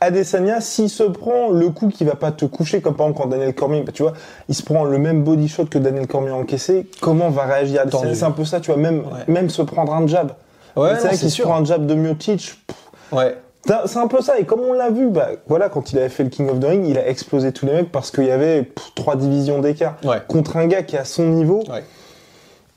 Adesanya, 0.00 0.60
s'il 0.60 0.90
se 0.90 1.04
prend 1.04 1.50
le 1.50 1.70
coup 1.70 1.88
qui 1.88 2.04
va 2.04 2.16
pas 2.16 2.30
te 2.32 2.44
coucher, 2.44 2.80
comme 2.80 2.94
par 2.96 3.06
exemple 3.06 3.22
quand 3.22 3.28
Daniel 3.30 3.54
Cormier, 3.54 3.82
bah, 3.82 3.92
tu 3.94 4.02
vois, 4.02 4.12
il 4.48 4.54
se 4.54 4.62
prend 4.62 4.84
le 4.84 4.98
même 4.98 5.24
body 5.24 5.48
shot 5.48 5.66
que 5.66 5.78
Daniel 5.78 6.06
Cormier 6.06 6.32
encaissé, 6.32 6.86
comment 7.00 7.30
va 7.30 7.44
réagir 7.44 7.80
Adesanya. 7.82 8.14
C'est 8.14 8.24
un 8.24 8.30
peu 8.30 8.44
ça, 8.44 8.60
tu 8.60 8.70
vois, 8.70 8.80
même, 8.80 9.04
même 9.28 9.48
se 9.48 9.62
prendre 9.62 9.94
un 9.94 10.06
jab. 10.06 10.32
Ouais, 10.76 10.90
c'est 10.96 11.08
vrai 11.08 11.10
qu'il 11.16 11.30
se 11.30 11.36
sûr. 11.36 11.44
prend 11.46 11.56
un 11.60 11.64
jab 11.64 11.86
de 11.86 11.94
Miocic. 11.94 12.54
Ouais. 13.12 13.38
C'est 13.86 13.96
un 13.98 14.06
peu 14.06 14.20
ça, 14.20 14.38
et 14.38 14.44
comme 14.44 14.60
on 14.60 14.74
l'a 14.74 14.90
vu, 14.90 15.08
bah, 15.08 15.28
voilà, 15.48 15.68
quand 15.68 15.92
il 15.92 15.98
avait 15.98 16.08
fait 16.08 16.22
le 16.24 16.28
King 16.28 16.48
of 16.50 16.60
the 16.60 16.64
Ring, 16.66 16.86
il 16.86 16.98
a 16.98 17.08
explosé 17.08 17.50
tous 17.52 17.66
les 17.66 17.72
mecs 17.72 17.90
parce 17.90 18.10
qu'il 18.12 18.24
y 18.26 18.30
avait 18.30 18.62
pff, 18.64 18.92
trois 18.94 19.16
divisions 19.16 19.60
d'écart. 19.60 19.96
Ouais. 20.04 20.18
Contre 20.28 20.56
un 20.58 20.66
gars 20.66 20.82
qui 20.82 20.94
est 20.94 21.00
à 21.00 21.04
son 21.04 21.24
niveau, 21.24 21.64
Ouais. 21.70 21.82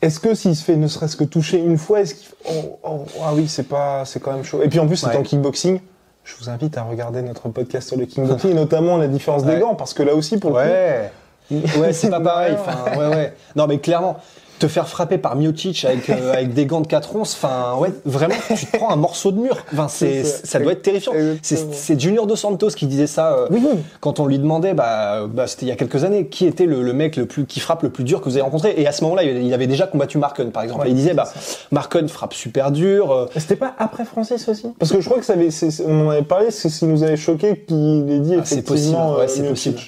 Est-ce 0.02 0.20
que 0.20 0.34
s'il 0.34 0.56
se 0.56 0.64
fait 0.64 0.76
ne 0.76 0.88
serait-ce 0.88 1.16
que 1.18 1.24
toucher 1.24 1.58
une 1.58 1.78
fois, 1.78 2.02
est-ce 2.02 2.16
qu'il 2.16 2.30
oh, 2.50 2.80
oh, 2.84 3.06
ah 3.22 3.32
oui, 3.34 3.48
c'est 3.48 3.64
pas, 3.68 4.06
c'est 4.06 4.20
quand 4.22 4.32
même 4.34 4.44
chaud. 4.44 4.62
Et 4.64 4.70
puis 4.70 4.80
en 4.80 4.88
plus, 4.88 4.96
c'est 4.98 5.08
Ouais. 5.08 5.18
en 5.18 5.24
kickboxing. 5.24 5.80
Je 6.24 6.36
vous 6.40 6.50
invite 6.50 6.78
à 6.78 6.84
regarder 6.84 7.22
notre 7.22 7.50
podcast 7.50 7.88
sur 7.88 7.98
le 7.98 8.06
kickboxing, 8.06 8.52
et 8.52 8.54
notamment 8.66 8.98
la 8.98 9.08
différence 9.08 9.44
des 9.46 9.58
gants, 9.60 9.76
parce 9.76 9.94
que 9.94 10.04
là 10.04 10.16
aussi, 10.16 10.38
pour 10.38 10.52
le 10.52 10.56
Ouais. 10.58 11.12
coup, 11.50 11.56
Ouais, 11.80 11.94
c'est 11.94 12.10
pas 12.10 12.20
pareil. 12.22 12.56
Enfin, 12.60 12.98
ouais, 12.98 13.08
ouais. 13.16 13.34
Non, 13.56 13.66
mais 13.68 13.80
clairement, 13.80 14.18
te 14.60 14.68
faire 14.68 14.88
frapper 14.88 15.18
par 15.18 15.36
Miocic 15.36 15.86
avec, 15.86 16.10
euh, 16.10 16.34
avec 16.34 16.54
des 16.54 16.66
gants 16.66 16.82
de 16.82 16.88
4 16.88 17.16
onces, 17.16 17.34
enfin, 17.34 17.76
ouais, 17.80 17.92
vraiment, 18.06 18.36
tu 18.56 18.66
te 18.66 18.78
prends 18.78 18.92
un 18.92 18.96
morceau 18.96 19.32
de 19.32 19.40
mur. 19.40 19.58
Enfin, 19.74 19.88
c'est, 19.88 20.24
ça. 20.24 20.38
ça 20.44 20.60
doit 20.60 20.74
être 20.74 20.82
terrifiant. 20.82 21.14
C'est, 21.42 22.00
Junior 22.00 22.28
Dos 22.28 22.36
Santos 22.36 22.70
qui 22.70 22.86
disait 22.86 23.08
ça 23.08 23.34
euh, 23.34 23.48
Oui, 23.50 23.62
oui. 23.64 23.80
quand 24.02 24.20
on 24.20 24.26
lui 24.28 24.38
demandait, 24.40 24.74
bah, 24.74 25.26
bah, 25.28 25.48
c'était 25.48 25.66
il 25.66 25.70
y 25.70 25.72
a 25.72 25.76
quelques 25.76 26.04
années, 26.04 26.28
qui 26.28 26.46
était 26.46 26.66
le, 26.66 26.82
le 26.84 26.94
mec 26.94 27.16
le 27.16 27.26
plus, 27.26 27.46
qui 27.46 27.60
frappe 27.60 27.84
le 27.84 27.90
plus 27.90 28.04
dur 28.04 28.20
que 28.20 28.26
vous 28.26 28.36
avez 28.36 28.42
rencontré. 28.44 28.74
Et 28.78 28.86
à 28.88 28.92
ce 28.92 29.04
moment-là, 29.06 29.24
il 29.24 29.54
avait 29.54 29.68
déjà 29.68 29.88
combattu 29.88 30.18
Marken, 30.18 30.52
par 30.52 30.64
exemple. 30.64 30.82
Ouais, 30.82 30.88
et 30.88 30.92
il 30.92 30.96
disait, 30.96 31.14
bah, 31.14 31.32
Marken 31.72 32.08
frappe 32.08 32.34
super 32.34 32.72
dur. 32.72 33.12
euh, 33.12 33.26
C'était 33.36 33.56
pas 33.56 33.74
après 33.80 34.06
Francis 34.06 34.48
aussi? 34.50 34.68
Parce 34.78 34.92
que 34.92 35.00
je 35.02 35.06
crois 35.06 35.20
que 35.20 35.26
ça 35.26 35.34
avait, 35.34 35.50
on 35.88 36.08
en 36.08 36.10
avait 36.10 36.22
parlé, 36.22 36.52
c'est 36.52 36.70
ce 36.70 36.80
qui 36.80 36.86
nous 36.86 37.04
avait 37.04 37.18
choqué 37.18 37.64
qu'il 37.68 38.10
ait 38.10 38.20
dit 38.20 38.36
Ah, 38.38 38.42
c'est 38.44 38.62
possible, 38.62 38.96
ouais, 38.96 39.24
euh, 39.24 39.28
c'est 39.28 39.48
possible. 39.48 39.80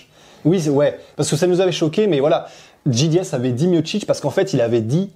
Oui, 0.44 0.68
ouais, 0.70 0.98
parce 1.16 1.30
que 1.30 1.36
ça 1.36 1.46
nous 1.46 1.62
avait 1.62 1.72
choqué, 1.72 2.08
mais 2.08 2.20
voilà, 2.20 2.48
JDS 2.90 3.34
avait 3.34 3.52
dit 3.52 3.68
Miocic 3.68 4.06
parce 4.06 4.22
qu'en 4.22 4.30
fait, 4.30 4.54
il 4.54 4.62
avait 4.62 4.82
dit, 4.82 5.12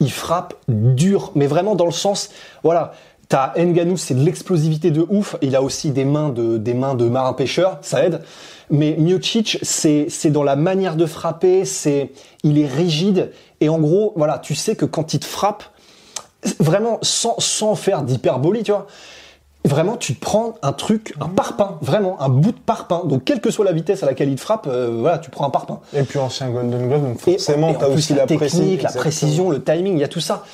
il 0.00 0.10
frappe 0.10 0.54
dur, 0.68 1.32
mais 1.34 1.46
vraiment 1.46 1.74
dans 1.74 1.86
le 1.86 1.92
sens, 1.92 2.30
voilà, 2.62 2.92
t'as 3.28 3.52
Ngannou, 3.56 3.96
c'est 3.96 4.14
de 4.14 4.24
l'explosivité 4.24 4.90
de 4.90 5.04
ouf, 5.08 5.36
il 5.42 5.56
a 5.56 5.62
aussi 5.62 5.90
des 5.90 6.04
mains 6.04 6.30
de, 6.30 6.56
des 6.58 6.74
mains 6.74 6.94
de 6.94 7.08
marin 7.08 7.32
pêcheur, 7.32 7.78
ça 7.82 8.04
aide, 8.04 8.22
mais 8.70 8.96
Miocic, 8.98 9.58
c'est, 9.62 10.06
c'est 10.08 10.30
dans 10.30 10.42
la 10.42 10.56
manière 10.56 10.96
de 10.96 11.06
frapper, 11.06 11.64
c'est, 11.64 12.12
il 12.44 12.58
est 12.58 12.66
rigide, 12.66 13.32
et 13.60 13.68
en 13.68 13.78
gros, 13.78 14.12
voilà, 14.16 14.38
tu 14.38 14.54
sais 14.54 14.76
que 14.76 14.84
quand 14.84 15.14
il 15.14 15.20
te 15.20 15.26
frappe, 15.26 15.64
vraiment 16.60 16.98
sans, 17.02 17.34
sans 17.38 17.74
faire 17.74 18.02
d'hyperbolie, 18.02 18.62
tu 18.62 18.72
vois. 18.72 18.86
Vraiment, 19.64 19.96
tu 19.96 20.14
te 20.14 20.20
prends 20.20 20.54
un 20.62 20.72
truc, 20.72 21.14
un 21.20 21.28
parpaing, 21.28 21.78
vraiment, 21.82 22.20
un 22.22 22.28
bout 22.28 22.52
de 22.52 22.58
parpaing. 22.58 23.04
Donc, 23.04 23.24
quelle 23.24 23.40
que 23.40 23.50
soit 23.50 23.64
la 23.64 23.72
vitesse 23.72 24.02
à 24.02 24.06
laquelle 24.06 24.30
il 24.30 24.36
te 24.36 24.40
frappe, 24.40 24.66
euh, 24.66 24.96
voilà, 25.00 25.18
tu 25.18 25.30
prends 25.30 25.46
un 25.46 25.50
parpaing. 25.50 25.80
Et 25.94 26.04
puis 26.04 26.18
ancien 26.18 26.48
Golden 26.48 26.88
Glove, 26.88 27.02
donc 27.02 27.18
forcément, 27.18 27.74
t'as 27.74 27.86
plus, 27.86 27.94
aussi 27.96 28.12
la, 28.14 28.20
la, 28.20 28.26
technique, 28.26 28.38
précision. 28.38 28.66
la 28.66 28.72
Exactement. 28.74 29.00
précision, 29.02 29.50
le 29.50 29.62
timing, 29.62 29.94
il 29.94 30.00
y 30.00 30.04
a 30.04 30.08
tout 30.08 30.20
ça. 30.20 30.44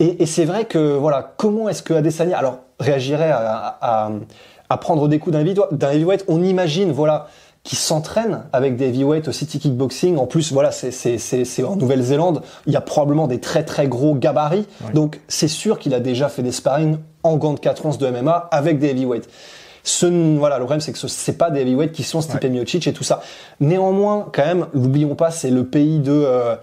Et, 0.00 0.22
et 0.22 0.26
c'est 0.26 0.44
vrai 0.44 0.64
que, 0.66 0.96
voilà, 0.96 1.32
comment 1.36 1.68
est-ce 1.68 1.82
que 1.82 1.94
Adesanya, 1.94 2.36
alors, 2.36 2.58
réagirait 2.78 3.30
à, 3.30 3.78
à, 3.80 4.10
à 4.68 4.76
prendre 4.76 5.08
des 5.08 5.18
coups 5.18 5.34
d'un 5.34 5.90
heavyweight 5.90 6.24
On 6.28 6.42
imagine, 6.42 6.92
voilà, 6.92 7.28
qui 7.64 7.76
s'entraîne 7.76 8.44
avec 8.52 8.76
des 8.76 8.86
heavyweights 8.86 9.28
au 9.28 9.32
City 9.32 9.58
Kickboxing. 9.58 10.16
En 10.16 10.26
plus, 10.26 10.52
voilà, 10.52 10.70
c'est, 10.72 11.64
en 11.64 11.76
Nouvelle-Zélande. 11.76 12.42
Il 12.66 12.72
y 12.72 12.76
a 12.76 12.80
probablement 12.80 13.26
des 13.26 13.40
très 13.40 13.64
très 13.64 13.88
gros 13.88 14.14
gabarits. 14.14 14.66
Donc, 14.94 15.20
c'est 15.28 15.48
sûr 15.48 15.78
qu'il 15.78 15.94
a 15.94 16.00
déjà 16.00 16.28
fait 16.28 16.42
des 16.42 16.52
sparring 16.52 16.98
en 17.22 17.36
gants 17.36 17.54
de 17.54 17.60
4 17.60 17.84
onces 17.84 17.98
de 17.98 18.08
MMA 18.08 18.48
avec 18.50 18.78
des 18.78 18.88
heavyweights. 18.88 19.28
Ce, 19.82 20.06
voilà, 20.36 20.58
le 20.58 20.64
problème, 20.64 20.80
c'est 20.80 20.92
que 20.92 20.98
ce 20.98 21.08
c'est 21.08 21.38
pas 21.38 21.50
des 21.50 21.60
heavyweights 21.60 21.92
qui 21.92 22.02
sont 22.02 22.20
Stipe 22.20 22.44
Miocic 22.44 22.86
et 22.86 22.92
tout 22.92 23.04
ça. 23.04 23.22
Néanmoins, 23.60 24.28
quand 24.32 24.44
même, 24.44 24.66
n'oublions 24.74 25.14
pas, 25.14 25.30
c'est 25.30 25.50
le 25.50 25.64
pays 25.64 25.98
de, 26.00 26.12
euh, 26.12 26.56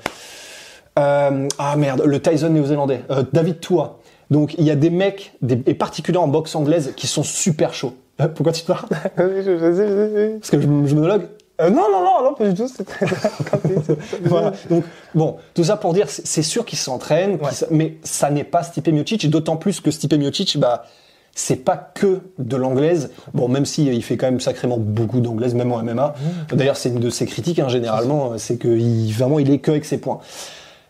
euh, 0.98 1.48
ah 1.58 1.76
merde, 1.76 2.04
le 2.06 2.22
Tyson 2.22 2.50
néo-zélandais, 2.50 3.04
euh, 3.12 3.24
David 3.34 3.60
Tua. 3.60 4.00
Donc 4.32 4.56
il 4.58 4.64
y 4.64 4.72
a 4.72 4.76
des 4.76 4.90
mecs, 4.90 5.34
des, 5.42 5.62
et 5.66 5.74
particulièrement 5.74 6.28
en 6.28 6.32
boxe 6.32 6.56
anglaise, 6.56 6.94
qui 6.96 7.08
sont 7.08 7.24
super 7.24 7.74
chauds. 7.74 7.96
Euh, 8.22 8.28
Pourquoi 8.30 8.54
tu 8.54 8.62
te 8.62 8.68
parles 8.68 8.88
Vas-y, 9.18 9.44
je- 9.44 9.52
vas-y, 9.52 9.94
vas-y. 9.96 10.40
Parce 10.40 10.50
que 10.52 10.60
je, 10.62 10.66
je 10.66 10.96
monologue 10.96 11.28
Euh, 11.62 11.70
non, 11.70 11.84
non, 11.92 12.02
non, 12.04 12.24
non, 12.24 12.34
pas 12.34 12.48
du 12.50 12.54
tout. 12.54 12.68
Voilà. 14.24 14.52
Donc, 14.70 14.84
bon, 15.14 15.38
tout 15.54 15.64
ça 15.64 15.78
pour 15.78 15.94
dire, 15.94 16.08
c'est 16.10 16.42
sûr 16.44 16.66
qu'il 16.66 16.78
s'entraîne, 16.78 17.34
Ouais. 17.36 17.50
mais 17.72 17.98
ça 18.04 18.30
n'est 18.30 18.44
pas 18.44 18.64
Stipe 18.64 18.88
Miocic, 18.90 19.30
d'autant 19.30 19.56
plus 19.58 19.80
que 19.82 19.92
Stipe 19.92 20.14
Miocic, 20.14 20.58
bah, 20.58 20.86
c'est 21.34 21.58
pas 21.58 21.76
que 21.76 22.22
de 22.40 22.56
l'anglaise. 22.56 23.12
Bon, 23.34 23.48
même 23.50 23.66
si 23.66 23.86
il 23.86 24.04
fait 24.04 24.16
quand 24.18 24.28
même 24.28 24.40
sacrément 24.40 24.78
beaucoup 24.78 25.20
d'anglaise, 25.20 25.54
même 25.54 25.72
en 25.74 25.82
MMA. 25.84 26.16
Mmh. 26.52 26.56
D'ailleurs, 26.56 26.78
c'est 26.78 26.90
une 26.90 27.00
de 27.00 27.10
ses 27.10 27.26
critiques, 27.26 27.60
hein, 27.60 27.68
généralement, 27.70 28.32
euh, 28.34 28.38
c'est 28.38 28.58
que 28.58 28.70
il, 28.70 29.12
vraiment, 29.12 29.40
il 29.40 29.52
est 29.52 29.60
que 29.60 29.72
avec 29.72 29.84
ses 29.86 29.98
points. 29.98 30.20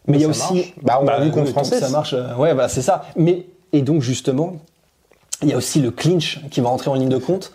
Mais 0.08 0.18
il 0.18 0.22
y 0.22 0.26
a 0.26 0.28
aussi, 0.28 0.54
marche. 0.54 0.74
Bah, 0.84 1.00
on 1.02 1.06
l'a 1.06 1.20
vu 1.20 1.32
contre 1.32 1.50
Francis. 1.50 1.80
Ça 1.80 1.90
marche, 1.90 2.14
euh, 2.14 2.36
ouais, 2.36 2.54
bah, 2.54 2.68
c'est 2.70 2.84
ça. 2.84 3.06
Mais, 3.16 3.48
et 3.74 3.82
donc, 3.82 4.02
justement, 4.04 4.54
il 5.44 5.50
y 5.50 5.54
a 5.54 5.58
aussi 5.58 5.80
le 5.82 5.92
clinch 5.92 6.40
qui 6.52 6.62
va 6.62 6.70
rentrer 6.70 6.90
en 6.90 6.96
ligne 6.96 7.10
de 7.10 7.18
compte. 7.18 7.52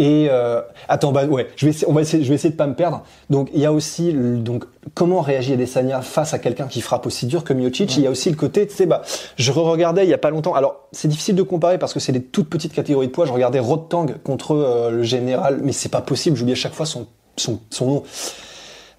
Et 0.00 0.26
euh, 0.28 0.60
attends, 0.88 1.12
bah 1.12 1.24
ouais, 1.24 1.46
je 1.54 1.66
vais 1.66 1.70
essayer, 1.70 1.86
on 1.88 1.92
va 1.92 2.00
essayer, 2.00 2.24
je 2.24 2.28
vais 2.28 2.34
essayer 2.34 2.50
de 2.50 2.56
pas 2.56 2.66
me 2.66 2.74
perdre. 2.74 3.04
Donc 3.30 3.48
il 3.54 3.60
y 3.60 3.64
a 3.64 3.72
aussi 3.72 4.10
le- 4.10 4.38
donc 4.38 4.64
comment 4.92 5.20
réagit 5.20 5.52
Adesanya 5.52 6.02
face 6.02 6.34
à 6.34 6.40
quelqu'un 6.40 6.66
qui 6.66 6.80
frappe 6.80 7.06
aussi 7.06 7.26
dur 7.26 7.44
que 7.44 7.52
Miocic. 7.52 7.96
Il 7.96 8.02
y 8.02 8.06
a 8.08 8.10
aussi 8.10 8.28
le 8.28 8.34
côté, 8.34 8.66
tu 8.66 8.74
sais, 8.74 8.86
bah 8.86 9.02
je 9.36 9.52
re-regardais 9.52 10.02
il 10.04 10.10
y 10.10 10.14
a 10.14 10.18
pas 10.18 10.30
longtemps. 10.30 10.54
Alors 10.54 10.88
c'est 10.90 11.06
difficile 11.06 11.36
de 11.36 11.42
comparer 11.44 11.78
parce 11.78 11.94
que 11.94 12.00
c'est 12.00 12.10
des 12.10 12.22
toutes 12.24 12.50
petites 12.50 12.72
catégories 12.72 13.06
de 13.06 13.12
poids. 13.12 13.24
Je 13.24 13.32
regardais 13.32 13.60
Rotang 13.60 14.06
contre 14.24 14.56
euh, 14.56 14.90
le 14.90 15.02
général, 15.04 15.60
mais 15.62 15.70
c'est 15.70 15.88
pas 15.90 16.00
possible. 16.00 16.36
J'oublie 16.36 16.52
à 16.52 16.56
chaque 16.56 16.74
fois 16.74 16.86
son 16.86 17.06
son, 17.36 17.60
son 17.70 17.86
nom. 17.86 18.02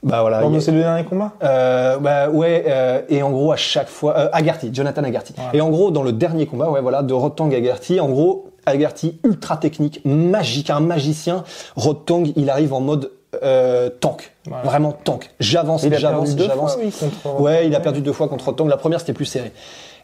Bah 0.05 0.21
voilà. 0.21 0.39
Bon, 0.41 0.55
a- 0.55 0.61
c'est 0.61 0.71
le 0.71 0.79
dernier 0.79 1.03
combat? 1.03 1.33
Euh, 1.43 1.97
bah 1.97 2.29
ouais, 2.29 2.63
euh, 2.67 3.01
et 3.09 3.21
en 3.23 3.31
gros 3.31 3.51
à 3.51 3.55
chaque 3.57 3.89
fois, 3.89 4.15
euh, 4.17 4.29
Agarty, 4.31 4.69
Jonathan 4.71 5.03
Agarty. 5.03 5.33
Et 5.53 5.59
en 5.61 5.69
gros 5.69 5.91
dans 5.91 6.03
le 6.03 6.13
dernier 6.13 6.45
combat, 6.45 6.69
ouais 6.69 6.79
voilà, 6.79 7.01
de 7.03 7.13
Rotang 7.13 7.49
Agarty, 7.51 7.99
en 7.99 8.07
gros 8.09 8.45
Agarty 8.67 9.19
ultra 9.23 9.57
technique, 9.57 10.01
magique, 10.05 10.69
un 10.69 10.79
magicien. 10.79 11.43
Rotang, 11.75 12.23
il 12.35 12.49
arrive 12.49 12.71
en 12.73 12.79
mode 12.81 13.11
euh, 13.43 13.89
tank, 13.89 14.31
Voilà. 14.47 14.63
vraiment 14.63 14.91
tank. 14.93 15.29
J'avance, 15.39 15.83
Il 15.83 15.93
a 15.93 15.97
j'avance, 15.97 16.29
perdu 16.29 16.35
deux 16.43 16.47
j'avance. 16.47 16.77
oui, 16.81 16.91
contre. 16.91 17.41
Ouais, 17.41 17.67
il 17.67 17.75
a 17.75 17.79
perdu 17.81 18.01
deux 18.01 18.13
fois 18.13 18.27
contre 18.29 18.45
Rotang. 18.45 18.65
La 18.67 18.77
première, 18.77 18.99
c'était 19.01 19.11
plus 19.13 19.25
serré. 19.25 19.51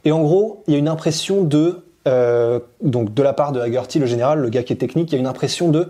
Et 0.03 0.11
en 0.11 0.19
gros, 0.21 0.63
il 0.67 0.73
y 0.73 0.75
a 0.75 0.79
une 0.79 0.89
impression 0.89 1.43
de, 1.43 1.83
euh, 2.07 2.59
donc 2.81 3.13
de 3.13 3.21
la 3.23 3.33
part 3.33 3.51
de 3.51 3.59
Haggerty, 3.61 3.99
le 3.99 4.05
général, 4.07 4.39
le 4.39 4.49
gars 4.49 4.63
qui 4.63 4.73
est 4.73 4.77
technique, 4.77 5.11
il 5.11 5.15
y 5.15 5.17
a 5.17 5.21
une 5.21 5.27
impression 5.27 5.69
de, 5.69 5.89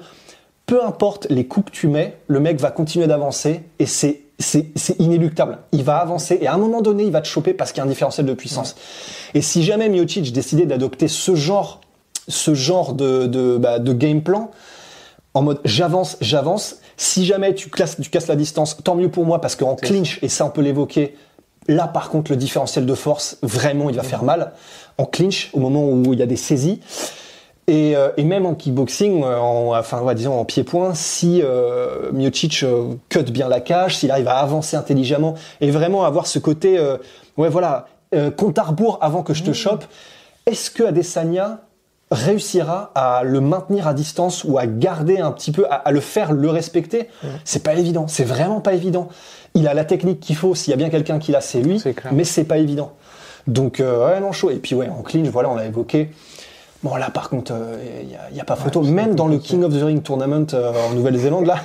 peu 0.72 0.86
importe 0.86 1.28
les 1.30 1.48
coups 1.48 1.70
que 1.70 1.76
tu 1.76 1.90
mets, 1.90 2.16
le 2.28 2.40
mec 2.40 2.58
va 2.58 2.72
continuer 2.72 3.06
d'avancer 3.06 3.64
et 3.78 3.86
c'est 3.86 4.22
c'est 4.40 4.68
c'est 4.78 4.98
inéluctable. 5.02 5.58
Il 5.74 5.84
va 5.84 5.98
avancer 5.98 6.38
et 6.40 6.48
à 6.48 6.54
un 6.54 6.58
moment 6.58 6.82
donné, 6.82 7.04
il 7.04 7.12
va 7.12 7.20
te 7.20 7.28
choper 7.28 7.54
parce 7.54 7.74
qu'il 7.74 7.80
y 7.80 7.82
a 7.82 7.84
un 7.84 7.90
différentiel 7.90 8.26
de 8.26 8.34
puissance. 8.34 8.78
Et 9.34 9.42
si 9.42 9.64
jamais 9.64 9.90
Miocic 9.90 10.32
décidait 10.32 10.66
d'adopter 10.66 11.10
ce 11.10 11.36
genre 11.36 11.82
ce 12.30 12.54
genre 12.54 12.94
de 12.94 13.28
de, 13.28 13.58
bah, 13.58 13.80
de 13.80 13.92
game 13.92 14.22
plan 14.22 14.50
en 15.34 15.42
mode 15.42 15.60
j'avance, 15.66 16.16
j'avance. 16.22 16.78
Si 16.96 17.26
jamais 17.26 17.54
tu, 17.54 17.70
classes, 17.70 17.98
tu 18.02 18.10
casses 18.10 18.28
la 18.28 18.38
distance, 18.38 18.78
tant 18.82 18.96
mieux 18.96 19.12
pour 19.12 19.26
moi 19.26 19.42
parce 19.42 19.58
qu'en 19.58 19.76
clinch, 19.76 20.20
et 20.22 20.30
ça 20.30 20.46
on 20.46 20.52
peut 20.52 20.62
l'évoquer, 20.62 21.18
là 21.68 21.90
par 21.90 22.10
contre 22.10 22.32
le 22.32 22.38
différentiel 22.38 22.86
de 22.86 22.96
force, 22.96 23.40
vraiment 23.42 23.90
il 23.90 23.98
va 23.98 24.04
faire 24.04 24.24
mal. 24.24 24.54
En 24.98 25.04
clinch, 25.04 25.50
au 25.52 25.60
moment 25.60 25.90
où 25.90 26.14
il 26.14 26.20
y 26.20 26.24
a 26.24 26.28
des 26.28 26.38
saisies. 26.38 26.80
Et, 27.68 27.96
euh, 27.96 28.10
et 28.18 28.24
même 28.24 28.46
en 28.46 28.56
kickboxing, 28.56 29.24
euh, 29.24 29.38
en, 29.38 29.78
enfin 29.78 30.02
ouais, 30.02 30.16
disons 30.16 30.38
en 30.38 30.46
pied-point, 30.46 30.94
si 30.94 31.42
euh, 31.42 32.12
Miocic 32.12 32.64
euh, 32.64 32.96
cut 33.08 33.24
bien 33.24 33.48
la 33.48 33.62
cage, 33.62 33.98
s'il 33.98 34.12
arrive 34.12 34.28
à 34.28 34.38
avancer 34.38 34.76
intelligemment 34.76 35.36
et 35.62 35.72
vraiment 35.72 36.04
avoir 36.04 36.28
ce 36.28 36.40
côté, 36.40 36.78
euh, 36.78 36.98
ouais 37.38 37.50
voilà, 37.50 37.86
compte 38.36 38.58
à 38.60 38.64
rebours 38.64 38.98
avant 39.02 39.24
que 39.24 39.34
je 39.34 39.44
te 39.44 39.54
chope, 39.54 39.86
est-ce 40.48 40.70
que 40.70 40.84
Adesanya 40.84 41.62
réussira 42.10 42.92
à 42.94 43.24
le 43.24 43.40
maintenir 43.40 43.88
à 43.88 43.94
distance 43.94 44.44
ou 44.44 44.58
à 44.58 44.66
garder 44.66 45.20
un 45.20 45.32
petit 45.32 45.54
peu, 45.54 45.66
à, 45.70 45.76
à 45.76 45.92
le 45.92 46.02
faire 46.02 46.34
le 46.34 46.50
respecter? 46.50 47.08
C'est 47.46 47.64
pas 47.64 47.76
évident, 47.76 48.08
c'est 48.08 48.26
vraiment 48.26 48.60
pas 48.60 48.74
évident. 48.74 49.08
Il 49.54 49.68
a 49.68 49.74
la 49.74 49.86
technique 49.86 50.20
qu'il 50.20 50.36
faut, 50.36 50.56
s'il 50.56 50.72
y 50.72 50.74
a 50.74 50.78
bien 50.78 50.90
quelqu'un 50.90 51.20
qui 51.20 51.32
l'a, 51.32 51.40
c'est 51.42 51.62
lui, 51.62 51.82
mais 52.12 52.26
c'est 52.26 52.44
pas 52.44 52.58
évident. 52.58 52.92
Donc 53.48 53.78
ouais 53.80 54.20
non 54.20 54.34
chaud. 54.34 54.50
Et 54.50 54.58
puis 54.58 54.76
ouais 54.76 54.90
en 54.90 55.04
clinch, 55.04 55.28
voilà, 55.28 55.50
on 55.50 55.56
l'a 55.56 55.68
évoqué. 55.68 56.10
Bon 56.84 56.96
là 56.96 57.10
par 57.12 57.30
contre, 57.30 57.54
il 58.02 58.34
n'y 58.34 58.42
a, 58.42 58.44
pas 58.44 58.56
photo. 58.56 58.82
Même 58.82 59.14
dans 59.16 59.28
le. 59.28 59.38
King 59.38 59.64
of 59.64 59.74
the 59.74 59.84
Ring 59.84 60.02
Tournament 60.02 60.48
euh, 60.54 60.74
en 60.90 60.94
Nouvelle-Zélande 60.96 61.46
là. 61.46 61.58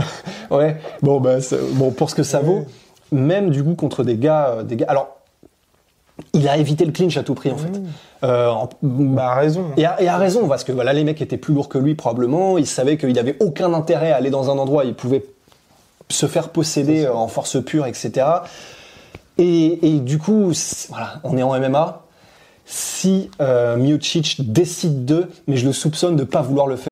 ouais. 0.50 0.76
Bon 1.02 1.20
bah 1.20 1.36
bon 1.74 1.92
pour 1.92 2.10
ce 2.10 2.14
que 2.14 2.22
ça 2.24 2.40
vaut. 2.40 2.64
Même 3.12 3.50
du 3.50 3.62
coup 3.62 3.74
contre 3.74 4.02
des 4.02 4.16
gars, 4.16 4.48
euh, 4.48 4.62
des 4.64 4.76
gars. 4.76 4.86
Alors 4.88 5.08
il 6.32 6.48
a 6.48 6.56
évité 6.56 6.84
le 6.84 6.92
clinch 6.92 7.16
à 7.16 7.22
tout 7.22 7.34
prix 7.34 7.52
en 7.52 7.56
fait. 7.56 7.70
Euh, 8.24 8.48
en- 8.48 8.68
Bah, 8.82 9.34
raison. 9.34 9.66
et 9.76 9.84
a, 9.84 10.00
et 10.00 10.08
a 10.08 10.16
raison, 10.16 10.48
parce 10.48 10.64
que 10.64 10.72
voilà, 10.72 10.92
les 10.94 11.04
mecs 11.04 11.20
étaient 11.20 11.36
plus 11.36 11.52
lourds 11.54 11.68
que 11.68 11.76
lui 11.78 11.94
probablement, 11.94 12.56
il 12.56 12.66
savait 12.66 12.96
qu'il 12.96 13.18
avait 13.18 13.36
aucun 13.40 13.74
intérêt 13.74 14.12
à 14.12 14.16
aller 14.16 14.30
dans 14.30 14.50
un 14.50 14.58
endroit, 14.58 14.84
où 14.84 14.88
il 14.88 14.94
pouvait 14.94 15.24
se 16.08 16.26
faire 16.26 16.48
posséder 16.48 17.04
euh, 17.04 17.14
en 17.14 17.28
force 17.28 17.62
pure, 17.62 17.86
etc. 17.86 18.26
Et, 19.38 19.86
et 19.86 20.00
du 20.00 20.18
coup, 20.18 20.50
voilà, 20.88 21.20
on 21.24 21.36
est 21.36 21.42
en 21.42 21.58
MMA. 21.58 22.02
Si 22.66 23.30
euh, 23.40 23.76
Miocic 23.76 24.42
décide 24.52 25.04
de, 25.04 25.28
mais 25.46 25.56
je 25.56 25.66
le 25.66 25.72
soupçonne 25.72 26.16
de 26.16 26.24
pas 26.24 26.42
vouloir 26.42 26.66
le 26.66 26.76
faire. 26.76 26.88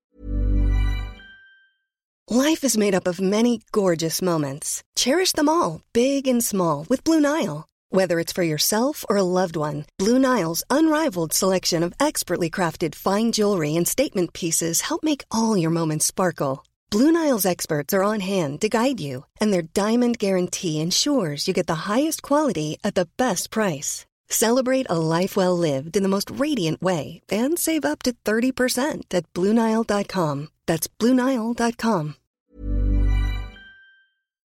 Life 2.30 2.64
is 2.64 2.78
made 2.78 2.94
up 2.94 3.06
of 3.06 3.20
many 3.20 3.60
gorgeous 3.70 4.22
moments. 4.22 4.82
Cherish 4.96 5.32
them 5.32 5.48
all, 5.48 5.82
big 5.92 6.26
and 6.26 6.42
small, 6.42 6.86
with 6.88 7.04
Blue 7.04 7.20
Nile. 7.20 7.66
Whether 7.90 8.18
it's 8.18 8.32
for 8.32 8.42
yourself 8.42 9.04
or 9.08 9.16
a 9.16 9.22
loved 9.22 9.56
one, 9.56 9.84
Blue 9.98 10.18
Nile's 10.18 10.64
unrivaled 10.70 11.32
selection 11.32 11.82
of 11.82 11.92
expertly 12.00 12.50
crafted 12.50 12.94
fine 12.94 13.30
jewelry 13.30 13.76
and 13.76 13.86
statement 13.86 14.32
pieces 14.32 14.80
help 14.80 15.04
make 15.04 15.24
all 15.30 15.56
your 15.56 15.70
moments 15.70 16.06
sparkle. 16.06 16.64
Blue 16.90 17.12
Nile's 17.12 17.46
experts 17.46 17.92
are 17.92 18.02
on 18.02 18.20
hand 18.20 18.60
to 18.60 18.68
guide 18.68 19.00
you, 19.00 19.26
and 19.40 19.52
their 19.52 19.62
diamond 19.62 20.18
guarantee 20.18 20.80
ensures 20.80 21.46
you 21.46 21.54
get 21.54 21.66
the 21.66 21.86
highest 21.86 22.22
quality 22.22 22.78
at 22.82 22.94
the 22.94 23.08
best 23.16 23.50
price. 23.50 24.06
Celebrate 24.28 24.86
a 24.90 24.98
life 24.98 25.36
well 25.36 25.56
lived 25.56 25.96
in 25.96 26.02
the 26.02 26.08
most 26.08 26.30
radiant 26.36 26.80
way 26.82 27.20
and 27.30 27.56
save 27.58 27.84
up 27.84 28.02
to 28.04 28.12
30% 28.24 29.02
at 29.12 29.24
BlueNile.com. 29.34 30.48
That's 30.66 30.88
BlueNile.com. 31.00 32.14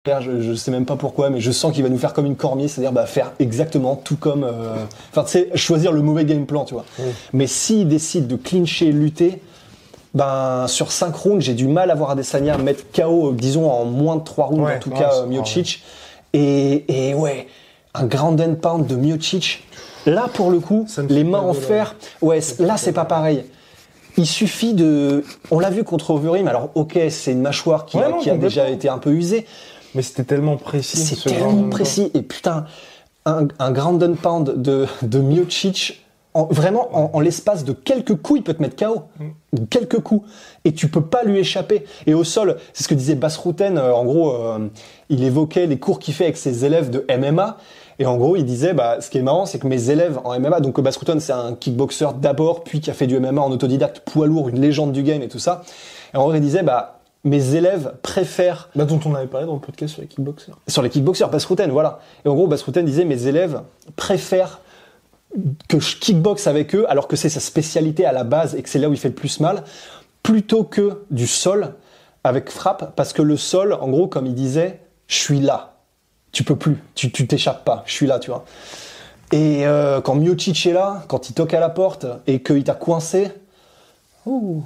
Je, 0.06 0.40
je 0.40 0.54
sais 0.54 0.70
même 0.70 0.86
pas 0.86 0.96
pourquoi, 0.96 1.28
mais 1.30 1.40
je 1.40 1.52
sens 1.52 1.72
qu'il 1.72 1.82
va 1.82 1.88
nous 1.90 1.98
faire 1.98 2.14
comme 2.14 2.24
une 2.26 2.34
cormier, 2.34 2.68
c'est-à-dire 2.68 2.90
bah, 2.92 3.06
faire 3.06 3.32
exactement 3.38 3.96
tout 3.96 4.16
comme. 4.16 4.44
euh, 4.44 4.84
Enfin, 5.10 5.24
tu 5.24 5.30
sais, 5.30 5.50
choisir 5.56 5.92
le 5.92 6.00
mauvais 6.02 6.24
game 6.24 6.46
plan, 6.46 6.64
tu 6.64 6.74
vois. 6.74 6.84
Mais 7.32 7.46
s'il 7.46 7.86
décide 7.86 8.26
de 8.26 8.34
clincher, 8.36 8.92
lutter, 8.92 9.40
ben 10.14 10.66
sur 10.68 10.90
5 10.90 11.14
rounds, 11.14 11.44
j'ai 11.44 11.54
du 11.54 11.68
mal 11.68 11.90
à 11.90 11.94
voir 11.94 12.10
Adesanya 12.10 12.56
mettre 12.58 12.84
KO, 12.92 13.32
disons 13.32 13.70
en 13.70 13.84
moins 13.84 14.16
de 14.16 14.24
3 14.24 14.46
rounds, 14.46 14.64
Ouais, 14.64 14.76
en 14.76 14.80
tout 14.80 14.90
non, 14.90 14.96
cas 14.98 15.12
euh, 15.16 15.26
Miocic. 15.26 15.82
Et, 16.32 17.10
et 17.10 17.14
ouais, 17.14 17.46
un 17.94 18.06
ground 18.06 18.40
and 18.40 18.54
pound 18.56 18.86
de 18.86 18.96
Miocic. 18.96 19.64
Là, 20.06 20.28
pour 20.32 20.50
le 20.50 20.60
coup, 20.60 20.86
les 21.08 21.24
mains 21.24 21.40
en 21.40 21.52
fer, 21.52 21.94
ouais, 22.22 22.40
là, 22.58 22.76
c'est 22.76 22.92
pas 22.92 23.04
pareil. 23.04 23.44
Il 24.16 24.26
suffit 24.26 24.74
de. 24.74 25.24
On 25.50 25.60
l'a 25.60 25.70
vu 25.70 25.84
contre 25.84 26.10
Overeem. 26.10 26.48
Alors, 26.48 26.70
ok, 26.74 26.98
c'est 27.10 27.32
une 27.32 27.42
mâchoire 27.42 27.84
qui, 27.86 27.96
Ouais, 27.98 28.04
a, 28.04 28.08
non, 28.10 28.18
qui 28.18 28.30
a 28.30 28.36
déjà 28.36 28.68
été 28.68 28.88
un 28.88 28.98
peu 28.98 29.10
usée, 29.10 29.46
Mais 29.94 30.02
c'était 30.02 30.24
tellement 30.24 30.56
précis. 30.56 30.96
c'est 30.98 31.28
tellement 31.30 31.68
précis. 31.68 32.10
Et 32.14 32.22
putain, 32.22 32.64
un, 33.26 33.46
un 33.58 33.70
ground 33.72 34.02
and 34.02 34.14
pound 34.14 34.60
de, 34.62 34.86
de 35.02 35.18
Miocic, 35.20 36.02
en- 36.34 36.46
vraiment, 36.46 36.88
en, 36.96 37.10
en 37.12 37.20
l'espace 37.20 37.64
de 37.64 37.72
quelques 37.72 38.14
coups, 38.16 38.40
il 38.40 38.42
peut 38.42 38.54
te 38.54 38.62
mettre 38.62 38.76
KO. 38.84 39.02
Mm. 39.18 39.66
Quelques 39.68 40.00
coups. 40.00 40.28
Et 40.64 40.72
tu 40.72 40.88
peux 40.88 41.02
pas 41.02 41.22
lui 41.24 41.38
échapper. 41.38 41.84
Et 42.06 42.14
au 42.14 42.24
sol, 42.24 42.56
c'est 42.72 42.84
ce 42.84 42.88
que 42.88 42.94
disait 42.94 43.14
Bassrouten. 43.16 43.76
euh, 43.78 43.92
en 43.94 44.04
gros, 44.04 44.30
euh, 44.34 44.58
il 45.08 45.22
évoquait 45.24 45.66
les 45.66 45.78
cours 45.78 45.98
qu'il 45.98 46.14
fait 46.14 46.24
avec 46.24 46.36
ses 46.36 46.64
élèves 46.64 46.90
de 46.90 47.04
MMA. 47.08 47.58
Et 48.00 48.06
en 48.06 48.16
gros, 48.16 48.34
il 48.34 48.46
disait, 48.46 48.72
bah, 48.72 49.02
ce 49.02 49.10
qui 49.10 49.18
est 49.18 49.22
marrant, 49.22 49.44
c'est 49.44 49.58
que 49.58 49.66
mes 49.66 49.90
élèves 49.90 50.18
en 50.24 50.40
MMA, 50.40 50.60
donc 50.60 50.80
Bassrouten, 50.80 51.20
c'est 51.20 51.34
un 51.34 51.54
kickboxer 51.54 52.06
d'abord, 52.18 52.64
puis 52.64 52.80
qui 52.80 52.90
a 52.90 52.94
fait 52.94 53.06
du 53.06 53.20
MMA 53.20 53.42
en 53.42 53.52
autodidacte, 53.52 54.00
poids 54.00 54.26
lourd, 54.26 54.48
une 54.48 54.58
légende 54.58 54.92
du 54.92 55.02
game 55.02 55.20
et 55.20 55.28
tout 55.28 55.38
ça. 55.38 55.62
Et 56.14 56.16
en 56.16 56.22
gros, 56.22 56.34
il 56.34 56.40
disait, 56.40 56.62
bah, 56.62 57.00
mes 57.24 57.56
élèves 57.56 57.92
préfèrent 58.00 58.70
Bah, 58.74 58.86
dont 58.86 58.98
on 59.04 59.14
avait 59.14 59.26
parlé 59.26 59.46
dans 59.46 59.52
le 59.52 59.60
podcast 59.60 59.92
sur 59.92 60.00
les 60.00 60.08
kickboxers. 60.08 60.56
sur 60.66 60.80
les 60.80 60.88
kickboxers, 60.88 61.28
Bassrouten, 61.28 61.70
voilà. 61.70 62.00
Et 62.24 62.28
en 62.30 62.34
gros, 62.34 62.46
Bassrouten 62.46 62.86
disait 62.86 63.04
mes 63.04 63.26
élèves 63.26 63.60
préfèrent 63.96 64.60
que 65.68 65.78
je 65.78 65.96
kickboxe 65.98 66.46
avec 66.46 66.74
eux, 66.74 66.86
alors 66.88 67.06
que 67.06 67.16
c'est 67.16 67.28
sa 67.28 67.40
spécialité 67.40 68.06
à 68.06 68.12
la 68.12 68.24
base 68.24 68.54
et 68.54 68.62
que 68.62 68.70
c'est 68.70 68.78
là 68.78 68.88
où 68.88 68.94
il 68.94 68.98
fait 68.98 69.08
le 69.08 69.14
plus 69.14 69.40
mal, 69.40 69.62
plutôt 70.22 70.64
que 70.64 71.02
du 71.10 71.26
sol 71.26 71.74
avec 72.24 72.50
frappe, 72.50 72.94
parce 72.96 73.12
que 73.12 73.20
le 73.20 73.36
sol, 73.36 73.74
en 73.74 73.88
gros, 73.90 74.08
comme 74.08 74.24
il 74.24 74.34
disait, 74.34 74.80
je 75.06 75.16
suis 75.16 75.40
là. 75.40 75.69
Tu 76.32 76.44
peux 76.44 76.56
plus, 76.56 76.78
tu 76.94 77.10
t'échappes 77.10 77.64
pas, 77.64 77.82
je 77.86 77.92
suis 77.92 78.06
là, 78.06 78.18
tu 78.18 78.30
vois. 78.30 78.44
Et 79.32 79.66
euh, 79.66 80.00
quand 80.00 80.14
Miocic 80.14 80.66
est 80.66 80.72
là, 80.72 81.04
quand 81.08 81.28
il 81.28 81.34
toque 81.34 81.54
à 81.54 81.60
la 81.60 81.68
porte 81.68 82.06
et 82.26 82.42
qu'il 82.42 82.64
t'a 82.64 82.74
coincé, 82.74 83.30
ouh, 84.26 84.62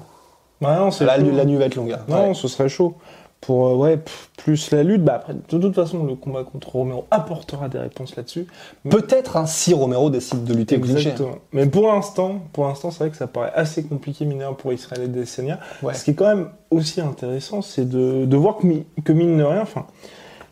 Ouais, 0.61 0.76
non, 0.76 0.90
c'est 0.90 1.04
la, 1.04 1.18
la 1.18 1.44
nuit 1.44 1.56
va 1.56 1.66
être 1.66 1.75
longue. 1.75 1.90
là. 1.90 2.00
Non, 2.09 2.28
Ouais. 2.28 2.35
ce 2.35 2.49
serait 2.49 2.68
chaud. 2.68 2.94
pour 3.40 3.66
euh, 3.66 3.75
ouais 3.75 3.99
plus 4.38 4.71
la 4.71 4.83
lutte. 4.83 5.02
Bah 5.04 5.14
après, 5.16 5.35
de 5.35 5.59
toute 5.59 5.75
façon, 5.75 6.02
le 6.04 6.14
combat 6.14 6.44
contre 6.44 6.71
Romero 6.76 7.04
apportera 7.11 7.68
des 7.68 7.78
réponses 7.78 8.16
là-dessus. 8.16 8.47
Peut-être 8.88 9.37
hein, 9.37 9.44
si 9.44 9.75
Romero 9.75 10.09
décide 10.09 10.44
de 10.44 10.54
lutter 10.54 10.80
Cliché. 10.80 11.11
Exactement. 11.11 11.37
Mais 11.52 11.66
pour 11.66 11.92
l'instant, 11.92 12.40
pour 12.54 12.64
l'instant, 12.66 12.90
c'est 12.90 13.00
vrai 13.00 13.11
que 13.11 13.16
ça 13.18 13.26
paraît 13.26 13.52
assez 13.54 13.85
compliqué 13.85 14.25
mine 14.25 14.38
de 14.38 14.44
rien, 14.44 14.54
pour 14.54 14.73
Israël 14.73 15.12
et. 15.12 15.59
Ouais. 15.83 15.92
Ce 15.92 16.04
qui 16.04 16.12
est 16.12 16.14
quand 16.14 16.26
même 16.35 16.49
aussi 16.71 17.02
intéressant, 17.02 17.61
c'est 17.61 17.87
de, 17.87 18.25
de 18.25 18.37
voir 18.37 18.56
que, 18.59 18.66
que 19.02 19.12
mine 19.12 19.37
de 19.37 19.42
rien, 19.44 19.61
enfin, 19.61 19.85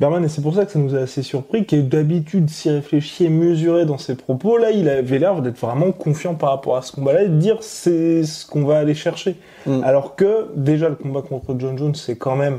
Berman, 0.03 0.25
et 0.25 0.29
c'est 0.29 0.43
pour 0.43 0.53
ça 0.57 0.67
que 0.67 0.73
ça 0.73 0.81
nous 0.81 0.97
a 0.97 0.99
assez 0.99 1.23
surpris, 1.23 1.65
qui 1.65 1.77
est 1.77 1.83
d'habitude 1.83 2.51
si 2.51 2.69
réfléchi 2.69 3.25
et 3.27 3.29
mesuré 3.29 3.87
dans 3.87 3.99
ses 3.99 4.17
propos, 4.17 4.57
là, 4.57 4.73
il 4.73 4.89
avait 4.89 5.21
l'air 5.21 5.41
d'être 5.43 5.61
vraiment 5.61 5.93
confiant 5.93 6.35
par 6.35 6.51
rapport 6.51 6.77
à 6.77 6.83
ce 6.83 6.91
combat-là 6.91 7.23
et 7.23 7.29
de 7.29 7.37
dire 7.37 7.59
c'est 7.61 8.25
ce 8.25 8.45
qu'on 8.45 8.65
va 8.65 8.79
aller 8.79 8.95
chercher. 8.95 9.37
Mm. 9.65 9.85
Alors 9.85 10.17
que, 10.17 10.49
déjà, 10.57 10.89
le 10.89 10.97
combat 10.97 11.23
contre 11.23 11.55
John 11.57 11.79
Jones, 11.79 11.95
c'est 11.95 12.17
quand 12.17 12.35
même 12.35 12.59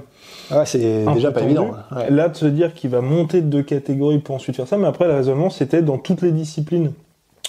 Ouais, 0.51 0.65
c'est 0.65 1.03
déjà 1.13 1.31
pas 1.33 1.41
tendu. 1.41 1.51
évident. 1.51 1.71
ouais. 1.93 2.09
Là, 2.09 2.29
de 2.29 2.35
se 2.37 2.45
dire 2.45 2.73
qu'il 2.73 2.89
va 2.91 3.01
monter 3.01 3.41
de 3.41 3.47
deux 3.47 3.63
catégories 3.63 4.19
pour 4.19 4.35
ensuite 4.35 4.55
faire 4.55 4.67
ça, 4.67 4.77
mais 4.77 4.87
après, 4.87 5.05
le 5.07 5.13
raisonnement, 5.13 5.49
c'était 5.49 5.81
dans 5.81 5.97
toutes 5.97 6.21
les 6.21 6.31
disciplines. 6.31 6.93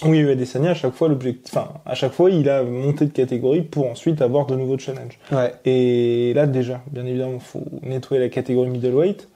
où 0.05 0.13
il 0.13 0.15
y 0.15 0.17
a 0.19 0.21
eu 0.23 0.31
Adesanya, 0.31 0.71
à 0.71 0.73
chaque 0.73 0.93
fois, 0.93 1.07
l'objectif, 1.07 1.55
enfin, 1.55 1.69
à 1.85 1.95
chaque 1.95 2.11
fois, 2.11 2.29
il 2.29 2.49
a 2.49 2.63
monté 2.63 3.05
de 3.05 3.11
catégorie 3.13 3.61
pour 3.61 3.89
ensuite 3.89 4.21
avoir 4.21 4.45
de 4.45 4.57
nouveaux 4.57 4.77
challenges. 4.77 5.17
Ouais. 5.31 5.53
Et 5.63 6.33
là, 6.35 6.47
déjà, 6.47 6.81
bien 6.91 7.05
évidemment, 7.05 7.35
il 7.35 7.39
faut 7.39 7.63
nettoyer 7.81 8.21
la 8.21 8.27
catégorie 8.27 8.69
middleweight. 8.69 9.29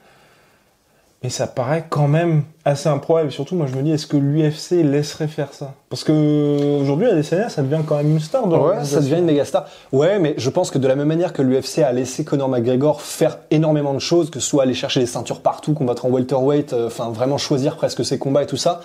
Mais 1.22 1.28
ça 1.28 1.46
paraît 1.46 1.84
quand 1.90 2.08
même 2.08 2.44
assez 2.64 2.88
improbable. 2.88 3.28
Et 3.28 3.30
surtout, 3.30 3.54
moi, 3.54 3.66
je 3.66 3.76
me 3.76 3.82
dis, 3.82 3.90
est-ce 3.90 4.06
que 4.06 4.16
l'UFC 4.16 4.82
laisserait 4.82 5.28
faire 5.28 5.52
ça? 5.52 5.74
Parce 5.90 6.02
que 6.02 6.80
aujourd'hui, 6.80 7.08
Adesanya, 7.08 7.50
ça 7.50 7.60
devient 7.60 7.82
quand 7.86 7.96
même 7.96 8.12
une 8.12 8.20
star. 8.20 8.46
Dans 8.46 8.66
Ouais, 8.66 8.82
ça 8.84 9.00
devient 9.00 9.18
une 9.18 9.26
méga 9.26 9.44
star. 9.44 9.66
Ouais, 9.92 10.18
mais 10.18 10.34
je 10.38 10.48
pense 10.48 10.70
que 10.70 10.78
de 10.78 10.88
la 10.88 10.96
même 10.96 11.08
manière 11.08 11.34
que 11.34 11.42
l'UFC 11.42 11.80
a 11.80 11.92
laissé 11.92 12.24
Conor 12.24 12.48
McGregor 12.48 13.02
faire 13.02 13.38
énormément 13.50 13.92
de 13.92 13.98
choses, 13.98 14.30
que 14.30 14.40
ce 14.40 14.48
soit 14.48 14.62
aller 14.62 14.72
chercher 14.72 15.00
des 15.00 15.06
ceintures 15.06 15.42
partout, 15.42 15.74
combattre 15.74 16.06
en 16.06 16.08
welterweight, 16.08 16.72
euh, 16.72 16.86
enfin 16.86 17.10
vraiment 17.10 17.36
choisir 17.36 17.76
presque 17.76 18.02
ses 18.02 18.18
combats 18.18 18.44
et 18.44 18.46
tout 18.46 18.56
ça, 18.56 18.80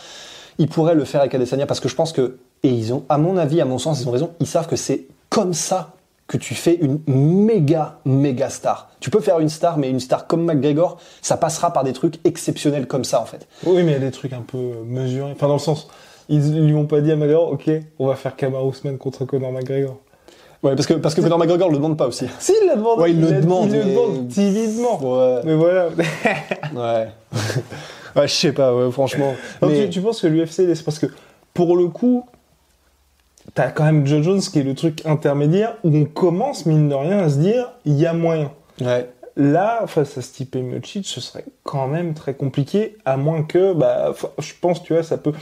il 0.57 0.67
pourrait 0.67 0.95
le 0.95 1.05
faire 1.05 1.21
avec 1.21 1.33
Adesanya 1.33 1.65
parce 1.65 1.79
que 1.79 1.87
je 1.87 1.95
pense 1.95 2.11
que, 2.11 2.37
et 2.63 2.69
ils 2.69 2.93
ont, 2.93 3.03
à 3.07 3.17
mon 3.17 3.37
avis, 3.37 3.61
à 3.61 3.65
mon 3.65 3.77
sens, 3.77 4.01
ils 4.01 4.09
ont 4.09 4.11
raison, 4.11 4.31
ils 4.41 4.47
savent 4.47 4.67
que 4.67 4.75
c'est 4.75 5.05
comme 5.29 5.53
ça 5.53 5.94
que 6.27 6.37
tu 6.37 6.55
fais 6.55 6.75
une 6.81 6.99
méga, 7.07 7.99
méga 8.05 8.49
star. 8.49 8.89
Tu 8.99 9.09
peux 9.11 9.19
faire 9.19 9.39
une 9.39 9.49
star, 9.49 9.77
mais 9.77 9.89
une 9.89 9.99
star 9.99 10.25
comme 10.25 10.43
McGregor, 10.43 10.97
ça 11.21 11.37
passera 11.37 11.71
par 11.71 11.83
des 11.83 11.93
trucs 11.93 12.15
exceptionnels 12.25 12.87
comme 12.87 13.03
ça, 13.03 13.21
en 13.21 13.25
fait. 13.25 13.47
Oui, 13.65 13.83
mais 13.83 13.91
il 13.91 13.93
y 13.93 13.95
a 13.95 13.99
des 13.99 14.11
trucs 14.11 14.33
un 14.33 14.41
peu 14.41 14.57
mesurés. 14.85 15.31
Enfin, 15.33 15.47
dans 15.47 15.53
le 15.53 15.59
sens, 15.59 15.87
ils 16.27 16.65
lui 16.65 16.73
ont 16.73 16.87
pas 16.87 17.01
dit 17.01 17.11
à 17.11 17.15
McGregor, 17.15 17.51
ok, 17.51 17.69
on 17.99 18.07
va 18.07 18.15
faire 18.15 18.35
Kamaru 18.35 18.69
Usman 18.71 18.97
contre 18.97 19.25
Conor 19.25 19.51
McGregor. 19.51 19.97
Ouais, 20.63 20.73
parce 20.75 20.87
que, 20.87 20.95
parce 20.95 21.13
que 21.13 21.21
Conor 21.21 21.37
McGregor 21.37 21.69
le 21.69 21.75
demande 21.77 21.95
pas 21.95 22.07
aussi. 22.07 22.25
Si, 22.39 22.53
il 22.59 22.67
l'a 22.67 22.75
demandé. 22.75 23.01
Ouais, 23.03 23.11
il 23.11 23.21
le 23.21 23.39
demande, 23.41 23.69
Il 23.71 23.77
le 23.77 23.83
mais- 23.85 23.91
demande 23.93 24.27
timidement. 24.29 24.99
Ouais. 25.03 25.41
Mais 25.45 25.53
voilà. 25.55 25.89
Ouais. 26.75 27.07
ouais, 28.15 28.27
je 28.27 28.33
sais 28.33 28.51
pas, 28.51 28.73
ouais, 28.75 28.91
franchement. 28.91 29.35
Donc, 29.61 29.69
Mais- 29.71 29.83
tu, 29.85 29.89
tu 29.91 30.01
penses 30.01 30.21
que 30.21 30.27
l'UFC 30.27 30.59
laisse 30.65 30.81
parce 30.81 30.97
que 30.97 31.05
pour 31.53 31.77
le 31.77 31.87
coup, 31.89 32.25
t'as 33.55 33.71
quand 33.71 33.85
même 33.85 34.05
Joe 34.05 34.21
Jones 34.21 34.41
qui 34.41 34.59
est 34.59 34.63
le 34.63 34.75
truc 34.75 35.05
intermédiaire 35.05 35.77
où 35.83 35.95
on 35.95 36.05
commence 36.05 36.65
mine 36.65 36.89
de 36.89 36.93
rien 36.93 37.19
à 37.19 37.29
se 37.29 37.37
dire 37.37 37.71
il 37.85 37.93
y 37.93 38.05
a 38.05 38.13
moyen. 38.13 38.51
Ouais. 38.81 39.09
Là, 39.37 39.85
face 39.87 40.17
à 40.17 40.21
Stipe 40.21 40.55
Miocic, 40.55 41.07
ce 41.07 41.19
serait 41.19 41.45
quand 41.63 41.87
même 41.87 42.13
très 42.13 42.35
compliqué, 42.35 42.97
à 43.03 43.17
moins 43.17 43.43
que, 43.43 43.73
bah, 43.73 44.13
je 44.39 44.53
pense, 44.61 44.81
tu 44.81 44.93
vois, 44.93 45.03
ça 45.03 45.17
peut, 45.17 45.33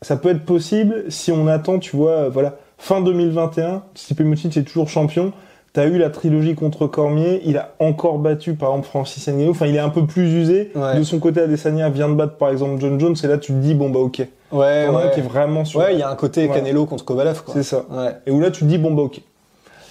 ça 0.00 0.16
peut 0.16 0.30
être 0.30 0.44
possible 0.46 1.04
si 1.10 1.30
on 1.30 1.46
attend, 1.46 1.78
tu 1.78 1.96
vois, 1.96 2.12
euh, 2.12 2.28
voilà, 2.30 2.56
fin 2.78 3.02
2021, 3.02 3.82
Stipe 3.94 4.20
Miocic 4.20 4.56
est 4.56 4.62
toujours 4.62 4.88
champion. 4.88 5.34
T'as 5.72 5.86
eu 5.86 5.98
la 5.98 6.10
trilogie 6.10 6.56
contre 6.56 6.88
Cormier, 6.88 7.40
il 7.44 7.56
a 7.56 7.74
encore 7.78 8.18
battu 8.18 8.54
par 8.54 8.70
exemple 8.70 8.88
Francis 8.88 9.28
Ngannou, 9.28 9.52
enfin 9.52 9.66
il 9.66 9.76
est 9.76 9.80
un 9.80 9.88
peu 9.88 10.04
plus 10.04 10.32
usé. 10.32 10.72
Ouais. 10.74 10.96
De 10.98 11.04
son 11.04 11.20
côté, 11.20 11.42
Adesanya 11.42 11.88
vient 11.90 12.08
de 12.08 12.14
battre 12.14 12.36
par 12.36 12.50
exemple 12.50 12.80
John 12.80 12.98
Jones, 12.98 13.14
et 13.22 13.26
là 13.28 13.38
tu 13.38 13.52
te 13.52 13.58
dis 13.58 13.74
bon 13.74 13.88
bah 13.88 14.00
ok. 14.00 14.18
Ouais, 14.50 14.86
T'en 14.86 14.96
as 14.96 15.00
un 15.02 15.04
ouais. 15.06 15.10
qui 15.14 15.20
est 15.20 15.22
vraiment 15.22 15.64
sur. 15.64 15.78
Ouais, 15.78 15.92
il 15.94 16.00
y 16.00 16.02
a 16.02 16.10
un 16.10 16.16
côté. 16.16 16.48
Canelo 16.48 16.86
contre 16.86 17.04
Kovalev, 17.04 17.42
quoi. 17.44 17.54
C'est 17.54 17.62
ça. 17.62 17.84
Ouais. 17.88 18.16
Et 18.26 18.32
où 18.32 18.40
là 18.40 18.50
tu 18.50 18.60
te 18.60 18.64
dis 18.64 18.78
bon 18.78 18.92
bah 18.94 19.02
ok. 19.02 19.20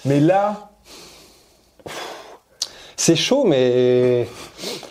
Mais 0.04 0.20
là, 0.20 0.68
C'est 2.96 3.16
chaud, 3.16 3.44
mais 3.46 4.28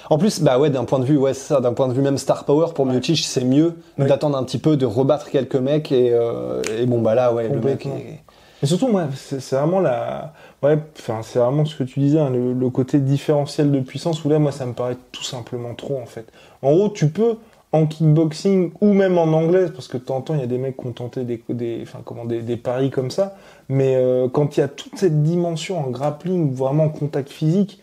en 0.09 0.17
plus, 0.17 0.41
bah 0.41 0.57
ouais, 0.57 0.71
d'un 0.71 0.85
point 0.85 0.97
de 0.97 1.05
vue, 1.05 1.17
ouais, 1.17 1.35
ça, 1.35 1.61
d'un 1.61 1.73
point 1.73 1.87
de 1.87 1.93
vue 1.93 2.01
même 2.01 2.17
star 2.17 2.43
power 2.45 2.67
pour 2.73 2.87
Miocic, 2.87 3.19
c'est 3.19 3.43
mieux 3.43 3.75
Oui. 3.99 4.07
d'attendre 4.07 4.35
un 4.37 4.43
petit 4.43 4.57
peu, 4.57 4.75
de 4.77 4.87
rebattre 4.87 5.29
quelques 5.29 5.55
mecs 5.55 5.91
et, 5.91 6.09
euh, 6.13 6.61
et 6.79 6.87
bon 6.87 6.99
bah 7.01 7.13
là, 7.13 7.31
ouais, 7.31 7.47
le 7.47 7.59
mec. 7.59 7.85
Est- 7.85 8.19
Mais 8.63 8.67
surtout, 8.67 8.87
moi, 8.87 9.03
c'est 9.15 9.55
vraiment 9.55 9.79
la, 9.79 10.33
ouais, 10.63 10.77
enfin, 10.97 11.21
c'est 11.23 11.39
vraiment 11.39 11.65
ce 11.65 11.75
que 11.75 11.83
tu 11.83 11.99
disais, 11.99 12.19
hein, 12.19 12.29
le, 12.29 12.53
le 12.53 12.69
côté 12.69 12.99
différentiel 12.99 13.71
de 13.71 13.79
puissance 13.79 14.23
où 14.25 14.29
là, 14.29 14.39
moi, 14.39 14.51
ça 14.51 14.65
me 14.65 14.73
paraît 14.73 14.97
tout 15.11 15.23
simplement 15.23 15.73
trop, 15.75 15.99
en 16.01 16.05
fait. 16.05 16.25
En 16.61 16.73
gros, 16.73 16.89
tu 16.89 17.09
peux, 17.09 17.35
en 17.71 17.85
kickboxing 17.85 18.71
ou 18.81 18.93
même 18.93 19.17
en 19.17 19.25
anglaise, 19.25 19.71
parce 19.75 19.87
que 19.87 19.97
de 19.97 20.03
temps 20.03 20.17
en 20.17 20.21
temps, 20.21 20.33
il 20.33 20.39
y 20.39 20.43
a 20.43 20.47
des 20.47 20.57
mecs 20.57 20.75
qui 20.77 20.87
ont 20.87 20.91
tenté 20.91 21.23
des, 21.23 21.41
des, 21.49 21.79
enfin, 21.83 21.99
comment, 22.03 22.25
des, 22.25 22.41
des 22.41 22.57
paris 22.57 22.89
comme 22.89 23.11
ça, 23.11 23.35
mais 23.69 23.95
euh, 23.95 24.27
quand 24.27 24.57
il 24.57 24.61
y 24.61 24.63
a 24.63 24.67
toute 24.67 24.97
cette 24.97 25.21
dimension 25.23 25.77
en 25.79 25.89
grappling, 25.89 26.53
vraiment 26.53 26.85
en 26.85 26.89
contact 26.89 27.29
physique, 27.29 27.79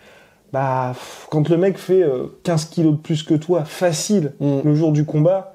bah, 0.52 0.92
quand 1.30 1.48
le 1.48 1.56
mec 1.56 1.78
fait 1.78 2.02
euh, 2.02 2.26
15 2.44 2.64
kilos 2.66 2.92
de 2.94 2.98
plus 2.98 3.22
que 3.22 3.34
toi, 3.34 3.64
facile, 3.64 4.32
Mm. 4.40 4.58
le 4.64 4.74
jour 4.74 4.92
du 4.92 5.04
combat, 5.04 5.52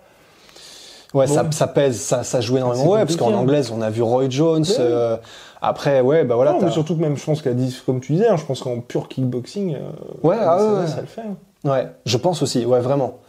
Ouais, 1.13 1.27
Bon. 1.27 1.33
ça, 1.33 1.45
ça 1.51 1.67
pèse, 1.67 1.99
ça, 1.99 2.23
ça 2.23 2.39
joue 2.39 2.55
énormément. 2.55 2.83
C'est 2.85 2.89
Ouais, 2.89 2.99
parce 2.99 3.17
qu'en 3.17 3.31
hein. 3.33 3.35
anglaise, 3.35 3.69
on 3.75 3.81
a 3.81 3.89
vu 3.89 4.01
Roy 4.01 4.29
Jones. 4.29 4.61
Ouais. 4.63 4.75
euh, 4.79 5.17
après, 5.61 6.01
ouais, 6.01 6.23
bah 6.23 6.35
voilà. 6.35 6.53
non, 6.53 6.59
mais 6.61 6.71
surtout 6.71 6.95
que 6.95 7.01
même, 7.01 7.15
je 7.17 7.23
pense 7.23 7.41
qu'à 7.41 7.53
10, 7.53 7.81
comme 7.81 7.99
tu 8.01 8.13
disais, 8.13 8.27
hein, 8.27 8.37
je 8.37 8.45
pense 8.45 8.61
qu'en 8.61 8.79
pur 8.79 9.07
kickboxing, 9.07 9.75
euh, 9.75 9.79
Ouais, 10.23 10.37
ah 10.39 10.57
ça, 10.59 10.65
ouais, 10.73 10.79
ouais. 10.81 10.87
ça 10.87 11.01
le 11.01 11.07
fait. 11.07 11.21
hein. 11.21 11.69
Ouais, 11.69 11.87
je 12.05 12.17
pense 12.17 12.41
aussi, 12.41 12.65
ouais, 12.65 12.79
vraiment. 12.79 13.19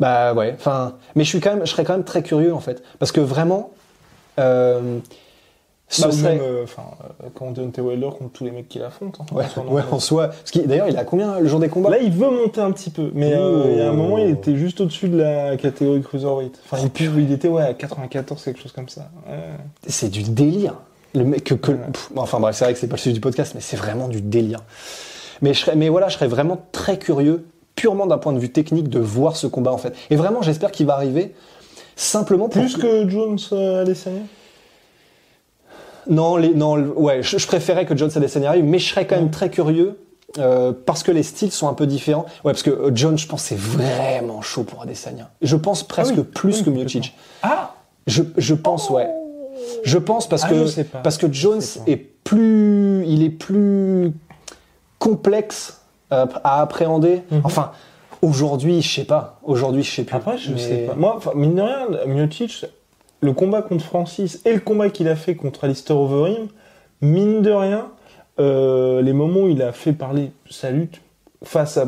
Bah 0.00 0.34
ouais, 0.34 0.52
enfin, 0.56 0.94
mais 1.14 1.24
je 1.24 1.28
suis 1.30 1.40
quand 1.40 1.50
même, 1.54 1.64
je 1.64 1.70
serais 1.70 1.84
quand 1.84 1.94
même 1.94 2.04
très 2.04 2.22
curieux 2.22 2.52
en 2.52 2.60
fait, 2.60 2.82
parce 2.98 3.12
que 3.12 3.20
vraiment, 3.20 3.70
euh, 4.38 4.98
ce 5.88 6.02
Bah, 6.02 6.10
serait, 6.10 6.34
même, 6.34 6.40
euh, 6.42 6.64
enfin, 6.64 6.82
euh, 7.22 7.28
quand 7.32 7.52
Deontay 7.52 7.80
Wilder 7.80 8.08
contre 8.18 8.32
tous 8.32 8.44
les 8.44 8.50
mecs 8.50 8.68
qu'il 8.68 8.82
affronte. 8.82 9.16
hein, 9.20 9.24
ouais, 9.34 9.44
en 9.44 9.48
soi, 9.48 9.62
non, 9.64 9.72
ouais, 9.72 9.82
mais- 9.88 9.94
en 9.94 10.00
soi, 10.00 10.26
parce 10.28 10.50
qu'il- 10.50 10.66
d'ailleurs, 10.66 10.88
il 10.88 10.96
a 10.98 11.04
combien 11.04 11.38
le 11.38 11.46
jour 11.46 11.60
des 11.60 11.68
combats? 11.68 11.90
Là, 11.90 11.98
il 12.00 12.10
veut 12.10 12.28
monter 12.28 12.60
un 12.60 12.72
petit 12.72 12.90
peu, 12.90 13.10
mais 13.14 13.32
euh, 13.32 13.66
il 13.70 13.78
y 13.78 13.80
a 13.80 13.88
un 13.88 13.92
moment, 13.94 14.18
il 14.18 14.28
était 14.30 14.56
juste 14.56 14.80
au-dessus 14.80 15.08
de 15.08 15.16
la 15.18 15.56
catégorie 15.56 16.02
cruiserweight. 16.02 16.58
Enfin, 16.64 16.82
il, 16.98 17.18
il 17.20 17.32
était 17.32 17.48
ouais 17.48 17.62
à 17.62 17.72
94, 17.72 18.42
quelque 18.42 18.60
chose 18.60 18.72
comme 18.72 18.88
ça. 18.88 19.08
Ouais. 19.28 19.38
C'est 19.86 20.08
du 20.10 20.24
délire. 20.24 20.74
Le 21.16 21.24
mec 21.24 21.44
que, 21.44 21.54
que- 21.54 21.72
Ouais. 21.72 21.78
pff, 21.92 22.10
enfin 22.16 22.38
bref, 22.40 22.54
c'est 22.56 22.64
vrai 22.64 22.74
que 22.74 22.78
c'est 22.78 22.86
pas 22.88 22.96
le 22.96 23.00
sujet 23.00 23.14
du 23.14 23.20
podcast, 23.20 23.52
mais 23.54 23.60
c'est 23.60 23.76
vraiment 23.76 24.08
du 24.08 24.20
délire. 24.20 24.60
Mais 25.42 25.54
je 25.54 25.60
serais, 25.60 25.76
mais 25.76 25.88
voilà, 25.88 26.08
je 26.08 26.14
serais 26.14 26.28
vraiment 26.28 26.58
très 26.72 26.98
curieux, 26.98 27.46
purement 27.74 28.06
d'un 28.06 28.18
point 28.18 28.32
de 28.32 28.38
vue 28.38 28.50
technique, 28.50 28.88
de 28.88 28.98
voir 28.98 29.36
ce 29.36 29.46
combat 29.46 29.72
en 29.72 29.78
fait. 29.78 29.94
Et 30.10 30.16
vraiment, 30.16 30.42
j'espère 30.42 30.70
qu'il 30.70 30.86
va 30.86 30.94
arriver. 30.94 31.34
Simplement 31.96 32.48
pour 32.48 32.60
Plus 32.62 32.76
que 32.76 33.08
Jones 33.08 33.38
euh, 33.52 33.82
Adesanya? 33.82 34.20
Non, 36.08 36.36
les, 36.36 36.54
non, 36.54 36.76
ouais, 36.76 37.22
je, 37.22 37.38
je 37.38 37.46
préférais 37.46 37.84
que 37.86 37.96
Jones 37.96 38.10
Adesanya 38.14 38.50
arrive, 38.50 38.64
mais 38.64 38.78
je 38.78 38.88
serais 38.90 39.06
quand 39.06 39.16
même 39.16 39.30
très 39.30 39.50
curieux 39.50 39.98
euh, 40.38 40.72
parce 40.84 41.02
que 41.02 41.10
les 41.10 41.22
styles 41.22 41.50
sont 41.50 41.68
un 41.68 41.74
peu 41.74 41.86
différents. 41.86 42.26
Ouais, 42.44 42.52
parce 42.52 42.62
que 42.62 42.70
euh, 42.70 42.90
Jones, 42.94 43.18
je 43.18 43.26
pense, 43.26 43.42
c'est 43.42 43.58
vraiment 43.58 44.40
chaud 44.42 44.62
pour 44.64 44.82
Adesanya. 44.82 45.30
Je 45.42 45.56
pense 45.56 45.82
presque 45.82 46.14
Ah 46.16 46.20
oui, 46.20 46.24
plus 46.24 46.58
oui, 46.58 46.64
que 46.64 46.70
Miocic. 46.70 47.14
Ah 47.42 47.74
Je, 48.06 48.22
je 48.36 48.54
pense, 48.54 48.88
ouais. 48.90 49.08
Je 49.84 49.98
pense 49.98 50.28
parce 50.28 50.44
Ah, 50.44 50.48
que 50.48 50.82
parce 51.02 51.18
que 51.18 51.32
Jones 51.32 51.62
est 51.86 51.96
plus, 51.96 53.04
il 53.06 53.22
est 53.22 53.30
plus 53.30 54.12
complexe 54.98 55.80
euh, 56.12 56.26
à 56.44 56.60
appréhender. 56.62 57.22
Mhm. 57.30 57.40
Enfin, 57.44 57.72
aujourd'hui, 58.22 58.82
je 58.82 58.94
sais 58.94 59.04
pas. 59.04 59.40
Aujourd'hui, 59.42 59.82
je 59.82 59.90
sais 59.90 60.04
plus. 60.04 60.16
Après, 60.16 60.38
je 60.38 60.52
Mais- 60.52 60.58
sais 60.58 60.76
pas. 60.86 60.94
Moi, 60.94 61.18
mine 61.34 61.54
de 61.54 61.62
rien, 61.62 61.86
Miocic, 62.06 62.64
le 63.20 63.32
combat 63.32 63.62
contre 63.62 63.84
Francis 63.84 64.40
et 64.44 64.52
le 64.54 64.60
combat 64.60 64.90
qu'il 64.90 65.08
a 65.08 65.16
fait 65.16 65.34
contre 65.34 65.64
Alistair 65.64 65.96
Overeem, 65.98 66.48
mine 67.00 67.42
de 67.42 67.50
rien, 67.50 67.88
euh, 68.38 69.00
les 69.02 69.12
moments 69.12 69.40
où 69.42 69.48
il 69.48 69.62
a 69.62 69.72
fait 69.72 69.92
parler 69.92 70.30
sa 70.50 70.70
lutte 70.70 71.00
face 71.42 71.76
à, 71.76 71.86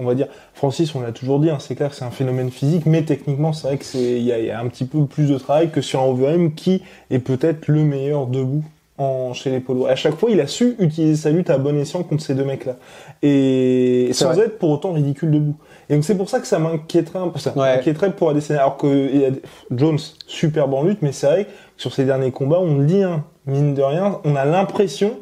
on 0.00 0.04
va 0.04 0.14
dire, 0.14 0.26
Francis, 0.54 0.94
on 0.94 1.00
l'a 1.00 1.12
toujours 1.12 1.38
dit, 1.38 1.50
hein, 1.50 1.58
c'est 1.60 1.74
clair 1.76 1.90
que 1.90 1.94
c'est 1.94 2.04
un 2.04 2.10
phénomène 2.10 2.50
physique, 2.50 2.86
mais 2.86 3.02
techniquement, 3.02 3.52
c'est 3.52 3.68
vrai 3.68 3.76
que 3.76 3.84
c'est, 3.84 3.98
il 4.18 4.22
y, 4.22 4.26
y 4.28 4.50
a 4.50 4.58
un 4.58 4.66
petit 4.68 4.84
peu 4.86 5.04
plus 5.04 5.28
de 5.28 5.38
travail 5.38 5.70
que 5.70 5.80
sur 5.80 6.00
un 6.02 6.06
Overeem 6.06 6.54
qui 6.54 6.82
est 7.10 7.18
peut-être 7.20 7.68
le 7.68 7.84
meilleur 7.84 8.26
debout. 8.26 8.64
En, 9.02 9.32
chez 9.32 9.48
les 9.50 9.60
polos. 9.60 9.86
À 9.88 9.94
chaque 9.96 10.16
fois, 10.16 10.30
il 10.30 10.38
a 10.42 10.46
su 10.46 10.76
utiliser 10.78 11.16
sa 11.16 11.30
lutte 11.30 11.48
à 11.48 11.56
bon 11.56 11.74
escient 11.80 12.02
contre 12.02 12.22
ces 12.22 12.34
deux 12.34 12.44
mecs-là. 12.44 12.76
Et 13.22 14.10
sans 14.12 14.34
vrai. 14.34 14.44
être 14.44 14.58
pour 14.58 14.68
autant 14.70 14.92
ridicule 14.92 15.30
debout. 15.30 15.54
Et 15.88 15.94
donc 15.94 16.04
c'est 16.04 16.16
pour 16.16 16.28
ça 16.28 16.38
que 16.38 16.46
ça 16.46 16.58
m'inquiéterait 16.58 17.18
un 17.18 17.28
peu. 17.28 17.38
Ça 17.38 17.56
Ouais. 17.56 17.76
m'inquiéterait 17.76 18.12
pour 18.12 18.28
Adesanya. 18.28 18.60
Alors 18.60 18.76
que 18.76 18.86
il 18.86 19.20
y 19.20 19.24
a 19.24 19.30
des- 19.30 19.40
Jones, 19.70 19.98
superbe 20.26 20.74
en 20.74 20.82
lutte, 20.82 20.98
mais 21.00 21.12
c'est 21.12 21.26
vrai 21.28 21.44
que 21.46 21.50
sur 21.78 21.94
ces 21.94 22.04
derniers 22.04 22.30
combats, 22.30 22.58
on 22.60 22.76
le 22.76 22.84
dit, 22.84 23.02
hein, 23.02 23.24
mine 23.46 23.72
de 23.72 23.80
rien, 23.80 24.18
on 24.24 24.36
a 24.36 24.44
l'impression 24.44 25.12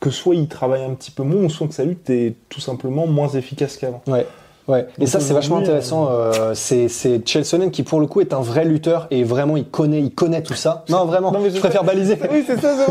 que 0.00 0.10
soit 0.10 0.34
il 0.34 0.46
travaille 0.48 0.84
un 0.84 0.94
petit 0.94 1.10
peu 1.10 1.22
moins, 1.22 1.44
ou 1.44 1.50
soit 1.50 1.66
que 1.68 1.74
sa 1.74 1.84
lutte 1.84 2.08
est 2.10 2.34
tout 2.48 2.60
simplement 2.60 3.06
moins 3.06 3.28
efficace 3.28 3.76
qu'avant. 3.76 4.02
Ouais. 4.06 4.26
Ouais. 4.68 4.88
Et 4.98 5.06
ça, 5.06 5.20
c'est 5.20 5.32
vachement 5.32 5.58
aujourd'hui, 5.58 5.74
intéressant. 5.74 6.08
euh, 6.10 6.52
c'est 6.54 6.88
Chelsonen 7.24 7.70
qui, 7.70 7.84
pour 7.84 8.00
le 8.00 8.08
coup, 8.08 8.20
est 8.20 8.32
un 8.34 8.40
vrai 8.40 8.64
lutteur 8.64 9.06
et 9.12 9.22
vraiment, 9.22 9.56
il 9.56 9.64
connaît, 9.64 10.00
il 10.02 10.10
connaît 10.12 10.42
tout 10.42 10.54
ça. 10.54 10.84
Non, 10.88 11.04
vraiment. 11.04 11.30
Non, 11.30 11.38
mais 11.38 11.50
je 11.50 11.54
je 11.54 11.60
préfère 11.60 11.84
baliser. 11.84 12.18
Oui, 12.32 12.42
c'est 12.44 12.60
ça, 12.60 12.74
c'est 12.76 12.86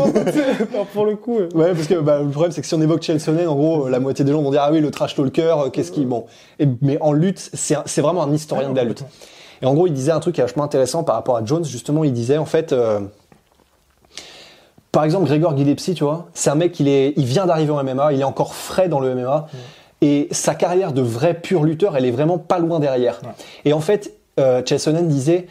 bon. 0.72 0.86
pour 0.94 1.04
le 1.04 1.16
coup. 1.16 1.38
euh, 1.38 1.48
Ouais, 1.54 1.74
parce 1.74 1.86
que 1.86 2.00
bah, 2.00 2.20
le 2.22 2.30
problème, 2.30 2.50
c'est 2.52 2.62
que 2.62 2.66
si 2.66 2.72
on 2.72 2.80
évoque 2.80 3.02
Chelsonen, 3.02 3.46
en 3.46 3.54
gros, 3.56 3.88
la 3.90 4.00
moitié 4.00 4.24
des 4.24 4.32
gens 4.32 4.40
vont 4.40 4.50
dire 4.50 4.62
ah 4.64 4.70
oui, 4.72 4.80
le 4.80 4.90
trash 4.90 5.14
talker, 5.14 5.54
euh, 5.66 5.68
qu'est-ce 5.68 5.92
qui 5.92 6.06
bon. 6.06 6.24
Et, 6.58 6.66
mais 6.80 6.96
en 7.02 7.12
lutte, 7.12 7.50
c'est 7.52 8.00
vraiment 8.00 8.22
un 8.22 8.32
historien 8.32 8.70
de 8.70 8.76
la 8.76 8.84
lutte. 8.84 9.04
Et 9.60 9.66
en 9.66 9.74
gros, 9.74 9.86
il 9.86 9.92
disait 9.92 10.12
un 10.12 10.20
truc 10.20 10.36
qui 10.36 10.40
est 10.40 10.44
vachement 10.44 10.64
intéressant 10.64 11.04
par 11.04 11.14
rapport 11.14 11.36
à 11.36 11.44
Jones. 11.44 11.64
Justement, 11.66 12.04
il 12.04 12.14
disait 12.14 12.38
en 12.38 12.46
fait. 12.46 12.72
euh, 12.72 13.00
par 14.96 15.04
exemple, 15.04 15.26
Grégor 15.26 15.54
Gillespie, 15.54 15.92
tu 15.92 16.04
vois, 16.04 16.28
c'est 16.32 16.48
un 16.48 16.54
mec, 16.54 16.80
il, 16.80 16.88
est, 16.88 17.12
il 17.18 17.26
vient 17.26 17.44
d'arriver 17.44 17.70
au 17.70 17.82
MMA, 17.82 18.14
il 18.14 18.20
est 18.22 18.24
encore 18.24 18.54
frais 18.54 18.88
dans 18.88 18.98
le 18.98 19.14
MMA, 19.14 19.46
et 20.00 20.26
sa 20.30 20.54
carrière 20.54 20.94
de 20.94 21.02
vrai 21.02 21.34
pur 21.34 21.64
lutteur, 21.64 21.98
elle 21.98 22.06
est 22.06 22.10
vraiment 22.10 22.38
pas 22.38 22.58
loin 22.58 22.80
derrière. 22.80 23.20
Ouais. 23.22 23.28
Et 23.66 23.74
en 23.74 23.80
fait, 23.80 24.14
euh, 24.40 24.62
Chelsonen 24.64 25.06
disait, 25.06 25.48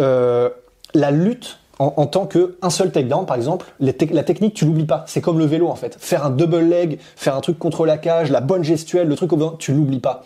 euh, 0.00 0.48
la 0.94 1.10
lutte 1.10 1.58
en, 1.78 1.92
en 1.98 2.06
tant 2.06 2.24
que 2.24 2.56
un 2.62 2.70
seul 2.70 2.90
takedown, 2.90 3.26
par 3.26 3.36
exemple, 3.36 3.66
les 3.80 3.94
la 4.12 4.22
technique, 4.24 4.54
tu 4.54 4.64
l'oublies 4.64 4.86
pas. 4.86 5.04
C'est 5.08 5.20
comme 5.20 5.38
le 5.38 5.44
vélo, 5.44 5.68
en 5.68 5.76
fait. 5.76 5.98
Faire 6.00 6.24
un 6.24 6.30
double 6.30 6.60
leg, 6.60 6.98
faire 7.16 7.36
un 7.36 7.42
truc 7.42 7.58
contre 7.58 7.84
la 7.84 7.98
cage, 7.98 8.30
la 8.30 8.40
bonne 8.40 8.64
gestuelle, 8.64 9.08
le 9.08 9.14
truc 9.14 9.34
au 9.34 9.56
tu 9.58 9.74
l'oublies 9.74 10.00
pas. 10.00 10.24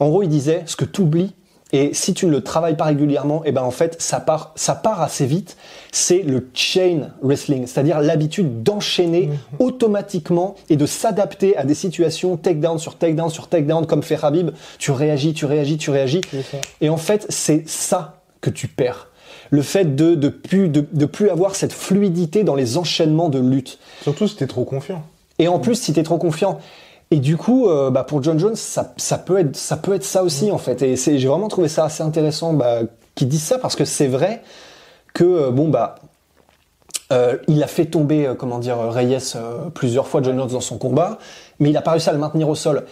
En 0.00 0.08
gros, 0.08 0.22
il 0.22 0.30
disait, 0.30 0.62
ce 0.64 0.76
que 0.76 0.86
tu 0.86 1.02
oublies, 1.02 1.34
et 1.74 1.92
si 1.92 2.14
tu 2.14 2.26
ne 2.26 2.30
le 2.30 2.40
travailles 2.40 2.76
pas 2.76 2.84
régulièrement, 2.84 3.44
et 3.44 3.50
ben 3.50 3.62
en 3.62 3.72
fait, 3.72 4.00
ça 4.00 4.20
part, 4.20 4.52
ça 4.54 4.76
part 4.76 5.02
assez 5.02 5.26
vite. 5.26 5.56
C'est 5.90 6.22
le 6.22 6.48
chain 6.54 7.08
wrestling, 7.20 7.66
c'est-à-dire 7.66 8.00
l'habitude 8.00 8.62
d'enchaîner 8.62 9.30
automatiquement 9.58 10.54
et 10.70 10.76
de 10.76 10.86
s'adapter 10.86 11.56
à 11.56 11.64
des 11.64 11.74
situations 11.74 12.36
takedown 12.36 12.78
sur 12.78 12.96
takedown 12.96 13.28
sur 13.28 13.48
takedown, 13.48 13.86
comme 13.86 14.04
fait 14.04 14.16
Habib. 14.22 14.50
Tu 14.78 14.92
réagis, 14.92 15.34
tu 15.34 15.46
réagis, 15.46 15.76
tu 15.76 15.90
réagis. 15.90 16.20
Et 16.80 16.90
en 16.90 16.96
fait, 16.96 17.26
c'est 17.28 17.68
ça 17.68 18.20
que 18.40 18.50
tu 18.50 18.68
perds. 18.68 19.08
Le 19.50 19.62
fait 19.62 19.96
de 19.96 20.14
de 20.14 20.28
plus 20.28 20.68
de, 20.68 20.86
de 20.92 21.06
plus 21.06 21.28
avoir 21.28 21.56
cette 21.56 21.72
fluidité 21.72 22.44
dans 22.44 22.54
les 22.54 22.78
enchaînements 22.78 23.30
de 23.30 23.40
lutte. 23.40 23.80
Surtout 24.02 24.28
si 24.28 24.36
t'es 24.36 24.46
trop 24.46 24.64
confiant. 24.64 25.02
Et 25.40 25.48
en 25.48 25.58
plus, 25.58 25.74
si 25.74 25.92
t'es 25.92 26.04
trop 26.04 26.18
confiant. 26.18 26.60
Et 27.10 27.18
du 27.18 27.36
coup, 27.36 27.68
euh, 27.68 27.90
bah, 27.90 28.04
pour 28.04 28.22
John 28.22 28.38
Jones, 28.38 28.56
ça, 28.56 28.84
peut 29.18 29.38
être 29.38 30.04
ça 30.04 30.22
aussi 30.22 30.50
en 30.50 30.58
fait. 30.58 30.82
Et 30.82 30.96
j'ai 30.96 31.28
vraiment 31.28 31.48
trouvé 31.48 31.68
ça 31.68 31.84
assez 31.84 32.02
intéressant 32.02 32.52
bah, 32.52 32.80
qu'ils 33.14 33.28
disent 33.28 33.44
ça 33.44 33.58
parce 33.58 33.76
que 33.76 33.84
c'est 33.84 34.08
vrai 34.08 34.42
que 35.12 35.24
euh, 35.24 35.50
bon 35.50 35.68
bah 35.68 35.96
euh, 37.12 37.36
il 37.46 37.62
a 37.62 37.66
fait 37.66 37.84
tomber 37.84 38.32
comment 38.36 38.58
dire 38.58 38.78
Reyes 38.78 39.36
plusieurs 39.74 40.08
fois 40.08 40.22
John 40.22 40.36
Jones 40.36 40.48
dans 40.48 40.60
son 40.60 40.78
combat, 40.78 41.18
mais 41.60 41.70
il 41.70 41.76
a 41.76 41.82
pas 41.82 41.92
réussi 41.92 42.08
à 42.08 42.12
le 42.12 42.18
maintenir 42.18 42.48
au 42.48 42.54
sol. 42.54 42.84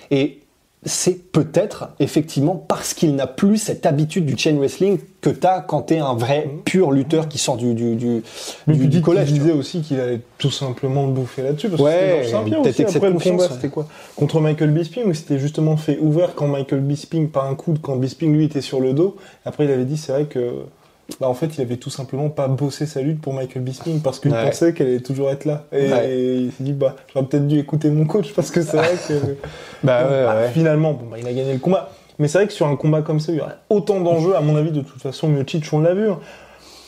C'est 0.84 1.30
peut-être 1.30 1.90
effectivement 2.00 2.56
parce 2.56 2.92
qu'il 2.92 3.14
n'a 3.14 3.28
plus 3.28 3.56
cette 3.56 3.86
habitude 3.86 4.26
du 4.26 4.36
chain 4.36 4.56
wrestling 4.58 4.98
que 5.20 5.30
t'as 5.30 5.60
quand 5.60 5.82
t'es 5.82 5.98
un 5.98 6.14
vrai 6.14 6.50
pur 6.64 6.90
lutteur 6.90 7.28
qui 7.28 7.38
sort 7.38 7.56
du 7.56 7.74
du 7.74 7.94
du, 7.94 8.22
Mais 8.66 8.74
du- 8.74 9.00
collège. 9.00 9.28
tu 9.28 9.34
vois. 9.34 9.38
disait 9.44 9.52
aussi 9.52 9.80
qu'il 9.82 10.00
allait 10.00 10.20
tout 10.38 10.50
simplement 10.50 11.06
le 11.06 11.12
bouffer 11.12 11.42
là-dessus. 11.42 11.68
Parce 11.68 11.80
Ouais, 11.80 12.22
que 12.22 12.26
c'était 12.26 12.38
peut-être 12.50 12.58
aussi, 12.60 12.68
excès 12.82 12.82
de 12.82 12.96
après 12.96 13.06
le 13.08 13.12
confiance, 13.14 13.30
combat, 13.36 13.44
ouais. 13.44 13.54
c'était 13.54 13.68
quoi? 13.68 13.86
Contre 14.16 14.40
Michael 14.40 14.70
Bisping, 14.72 15.04
où 15.04 15.14
c'était 15.14 15.38
justement 15.38 15.76
fait 15.76 15.98
ouvert 16.00 16.34
quand 16.34 16.48
Michael 16.48 16.80
Bisping, 16.80 17.28
par 17.28 17.46
un 17.46 17.54
coup, 17.54 17.74
quand 17.80 17.94
Bisping 17.94 18.32
lui 18.34 18.44
était 18.46 18.60
sur 18.60 18.80
le 18.80 18.92
dos. 18.92 19.16
Après, 19.44 19.64
il 19.66 19.70
avait 19.70 19.84
dit, 19.84 19.96
c'est 19.96 20.10
vrai 20.10 20.24
que. 20.24 20.64
Bah, 21.20 21.28
en 21.28 21.34
fait, 21.34 21.56
il 21.56 21.60
avait 21.60 21.76
tout 21.76 21.90
simplement 21.90 22.28
pas 22.30 22.48
bossé 22.48 22.86
sa 22.86 23.00
lutte 23.00 23.20
pour 23.20 23.32
Michael 23.34 23.62
Bisping 23.62 24.00
parce 24.00 24.18
qu'il 24.20 24.32
Ouais. 24.32 24.44
pensait 24.44 24.72
qu'elle 24.74 24.88
allait 24.88 25.00
toujours 25.00 25.30
être 25.30 25.44
là. 25.44 25.64
Et, 25.72 25.88
Ouais. 25.90 26.10
et 26.10 26.34
il 26.36 26.52
s'est 26.52 26.64
dit, 26.64 26.72
bah, 26.72 26.96
j'aurais 27.12 27.26
peut-être 27.26 27.46
dû 27.46 27.58
écouter 27.58 27.90
mon 27.90 28.04
coach 28.06 28.32
parce 28.34 28.50
que 28.50 28.62
c'est 28.62 28.76
vrai 28.76 28.94
que. 29.08 29.14
Bah 29.84 30.04
Bon, 30.04 30.10
ouais, 30.10 30.24
bah. 30.24 30.48
Finalement, 30.52 30.92
bon, 30.92 31.06
bah, 31.10 31.16
il 31.20 31.26
a 31.26 31.32
gagné 31.32 31.52
le 31.52 31.58
combat. 31.58 31.90
Mais 32.18 32.28
c'est 32.28 32.38
vrai 32.38 32.46
que 32.46 32.52
sur 32.52 32.66
un 32.66 32.76
combat 32.76 33.02
comme 33.02 33.20
ça, 33.20 33.32
il 33.32 33.38
y 33.38 33.40
aurait 33.40 33.56
autant 33.70 34.00
d'enjeux. 34.00 34.34
À 34.36 34.40
mon 34.40 34.54
avis, 34.56 34.70
de 34.70 34.80
toute 34.82 35.00
façon, 35.02 35.28
Miocic, 35.28 35.64
on 35.72 35.80
l'a 35.80 35.94
vu. 35.94 36.08
hein. 36.10 36.18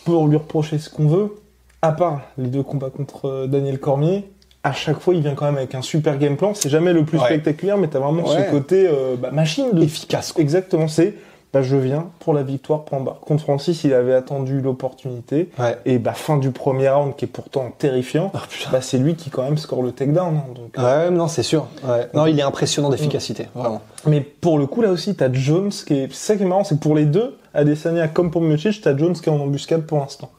Pour 0.04 0.28
lui 0.28 0.36
reprocher 0.36 0.78
ce 0.78 0.90
qu'on 0.90 1.06
veut, 1.08 1.34
à 1.82 1.92
part 1.92 2.20
les 2.38 2.48
deux 2.48 2.62
combats 2.62 2.90
contre 2.90 3.26
euh, 3.26 3.46
Daniel 3.46 3.78
Cormier, 3.78 4.24
à 4.62 4.72
chaque 4.72 4.98
fois, 5.00 5.14
il 5.14 5.20
vient 5.22 5.34
quand 5.34 5.46
même 5.46 5.56
avec 5.56 5.74
un 5.74 5.82
super 5.82 6.18
game 6.18 6.36
plan. 6.36 6.52
C'est 6.54 6.68
jamais 6.68 6.92
le 6.92 7.04
plus 7.04 7.18
Ouais. 7.18 7.24
spectaculaire, 7.24 7.78
mais 7.78 7.88
t'as 7.88 7.98
vraiment 8.00 8.22
Ouais. 8.26 8.44
ce 8.46 8.50
côté 8.50 8.86
euh, 8.86 9.16
bah, 9.18 9.30
machine 9.30 9.72
de 9.72 9.82
efficace. 9.82 10.32
quoi. 10.32 10.42
Exactement, 10.42 10.88
c'est 10.88 11.14
bah, 11.54 11.62
je 11.62 11.76
viens 11.76 12.08
pour 12.18 12.34
la 12.34 12.42
victoire, 12.42 12.84
point 12.84 12.98
barre. 13.00 13.20
Contre 13.20 13.44
Francis, 13.44 13.84
il 13.84 13.94
avait 13.94 14.12
attendu 14.12 14.60
l'opportunité. 14.60 15.50
Ouais. 15.58 15.78
Et 15.86 15.98
bah, 15.98 16.12
fin 16.12 16.36
du 16.36 16.50
premier 16.50 16.88
round, 16.90 17.14
qui 17.16 17.24
est 17.24 17.28
pourtant 17.28 17.70
terrifiant, 17.78 18.32
Oh, 18.34 18.38
bah, 18.72 18.80
c'est 18.82 18.98
lui 18.98 19.14
qui 19.14 19.30
quand 19.30 19.44
même 19.44 19.56
score 19.56 19.82
le 19.82 19.92
takedown. 19.92 20.36
hein. 20.36 20.44
donc, 20.54 20.76
euh, 20.76 21.04
Ouais, 21.06 21.10
non, 21.12 21.28
c'est 21.28 21.44
sûr. 21.44 21.68
Ouais. 21.84 22.08
Non, 22.12 22.26
il 22.26 22.38
est 22.38 22.42
impressionnant 22.42 22.90
d'efficacité, 22.90 23.46
vraiment. 23.54 23.80
Mais 24.06 24.20
pour 24.20 24.58
le 24.58 24.66
coup, 24.66 24.82
là 24.82 24.90
aussi, 24.90 25.14
t'as 25.14 25.32
Jones 25.32 25.70
qui 25.70 25.94
est. 25.94 26.08
C'est 26.12 26.26
ça 26.32 26.36
qui 26.36 26.42
est 26.42 26.46
marrant, 26.46 26.64
c'est 26.64 26.74
que 26.74 26.80
pour 26.82 26.96
les 26.96 27.04
deux, 27.06 27.38
Adesanya 27.54 28.08
comme 28.08 28.30
pour 28.32 28.42
Miocic, 28.42 28.80
t'as 28.82 28.96
Jones 28.96 29.14
qui 29.14 29.28
est 29.28 29.32
en 29.32 29.38
embuscade 29.40 29.82
pour 29.86 29.98
l'instant. 30.00 30.30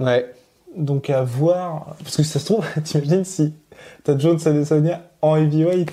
Ouais. 0.00 0.26
Donc 0.76 1.08
à 1.10 1.22
voir. 1.22 1.94
Parce 2.02 2.16
que 2.16 2.24
si 2.24 2.28
ça 2.30 2.40
se 2.40 2.46
trouve, 2.46 2.64
t'imagines 2.84 3.24
si 3.24 3.54
t'as 4.02 4.18
Jones 4.18 4.40
Adesanya 4.44 5.02
en 5.22 5.36
heavyweight. 5.36 5.92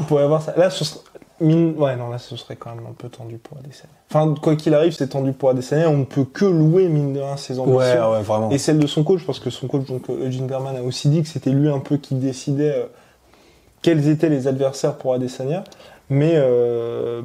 On 0.00 0.04
pourrait 0.04 0.22
avoir 0.22 0.42
ça. 0.42 0.54
Là, 0.56 0.70
ce 0.70 0.84
serait. 0.84 1.00
Mine- 1.40 1.74
Ouais, 1.78 1.96
non, 1.96 2.08
là, 2.08 2.18
ce 2.18 2.36
serait 2.36 2.56
quand 2.56 2.74
même 2.74 2.86
un 2.88 2.92
peu 2.96 3.08
tendu 3.08 3.38
pour 3.38 3.58
Adesanya. 3.58 3.92
Enfin, 4.10 4.34
quoi 4.40 4.56
qu'il 4.56 4.74
arrive, 4.74 4.92
c'est 4.92 5.08
tendu 5.08 5.32
pour 5.32 5.50
Adesanya. 5.50 5.88
On 5.90 5.98
ne 5.98 6.04
peut 6.04 6.24
que 6.24 6.44
louer, 6.44 6.88
mine 6.88 7.12
de 7.12 7.20
rien, 7.20 7.36
ses 7.36 7.58
ambitions. 7.58 7.76
Ouais, 7.78 8.16
ouais, 8.16 8.22
vraiment. 8.22 8.50
Et 8.50 8.58
celle 8.58 8.78
de 8.78 8.86
son 8.86 9.04
coach, 9.04 9.24
parce 9.26 9.38
que 9.40 9.50
son 9.50 9.66
coach, 9.68 9.86
donc 9.86 10.08
euh, 10.10 10.26
Eugene 10.26 10.46
Berman, 10.46 10.76
a 10.76 10.82
aussi 10.82 11.08
dit 11.08 11.22
que 11.22 11.28
c'était 11.28 11.50
lui 11.50 11.68
un 11.68 11.78
peu 11.80 11.96
qui 11.96 12.14
décidait 12.14 12.72
euh, 12.74 12.86
quels 13.82 14.08
étaient 14.08 14.28
les 14.30 14.46
adversaires 14.48 14.96
pour 14.96 15.14
Adesanya. 15.14 15.64
Mais 16.10 16.32
euh, 16.36 17.22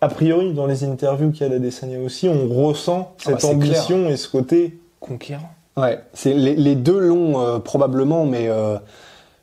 a 0.00 0.08
priori, 0.08 0.52
dans 0.54 0.66
les 0.66 0.84
interviews 0.84 1.30
qu'il 1.32 1.42
y 1.42 1.44
a 1.46 1.48
d'Adesanya 1.48 1.98
aussi, 2.00 2.28
on 2.28 2.48
ressent 2.48 3.12
Ah 3.12 3.14
bah, 3.16 3.16
cette 3.32 3.40
c'est 3.40 3.46
ambition 3.54 4.08
et 4.08 4.16
ce 4.16 4.28
côté 4.28 4.78
conquérant. 5.00 5.50
Ouais, 5.76 5.98
c'est 6.14 6.34
les, 6.34 6.54
les 6.56 6.74
deux 6.74 6.98
l'ont 6.98 7.40
euh, 7.40 7.58
probablement, 7.58 8.26
mais 8.26 8.48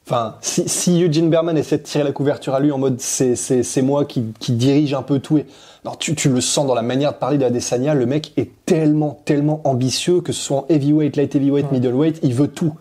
enfin, 0.07 0.35
si, 0.41 0.67
si 0.69 1.03
Eugene 1.03 1.29
Berman 1.29 1.57
essaie 1.57 1.77
de 1.77 1.83
tirer 1.83 2.03
la 2.03 2.11
couverture 2.13 2.55
à 2.55 2.59
lui 2.59 2.71
en 2.71 2.77
mode 2.77 2.99
c'est 2.99 3.35
c'est 3.35 3.61
c'est 3.63 3.81
moi 3.81 4.05
qui, 4.05 4.23
qui 4.39 4.53
dirige 4.53 4.93
un 4.93 5.01
peu 5.03 5.19
tout 5.19 5.37
et 5.37 5.45
non, 5.85 5.91
tu, 5.97 6.15
tu 6.15 6.29
le 6.29 6.41
sens 6.41 6.65
dans 6.65 6.73
la 6.75 6.81
manière 6.81 7.13
de 7.13 7.17
parler 7.17 7.37
d'Adesanya, 7.37 7.93
le 7.93 8.05
mec 8.05 8.33
est 8.37 8.49
tellement 8.65 9.19
tellement 9.25 9.61
ambitieux 9.63 10.21
que 10.21 10.33
ce 10.33 10.41
soit 10.41 10.57
en 10.57 10.65
heavyweight, 10.69 11.15
light 11.15 11.35
heavyweight, 11.35 11.71
middleweight, 11.71 12.19
il 12.23 12.33
veut 12.33 12.47
tout. 12.47 12.73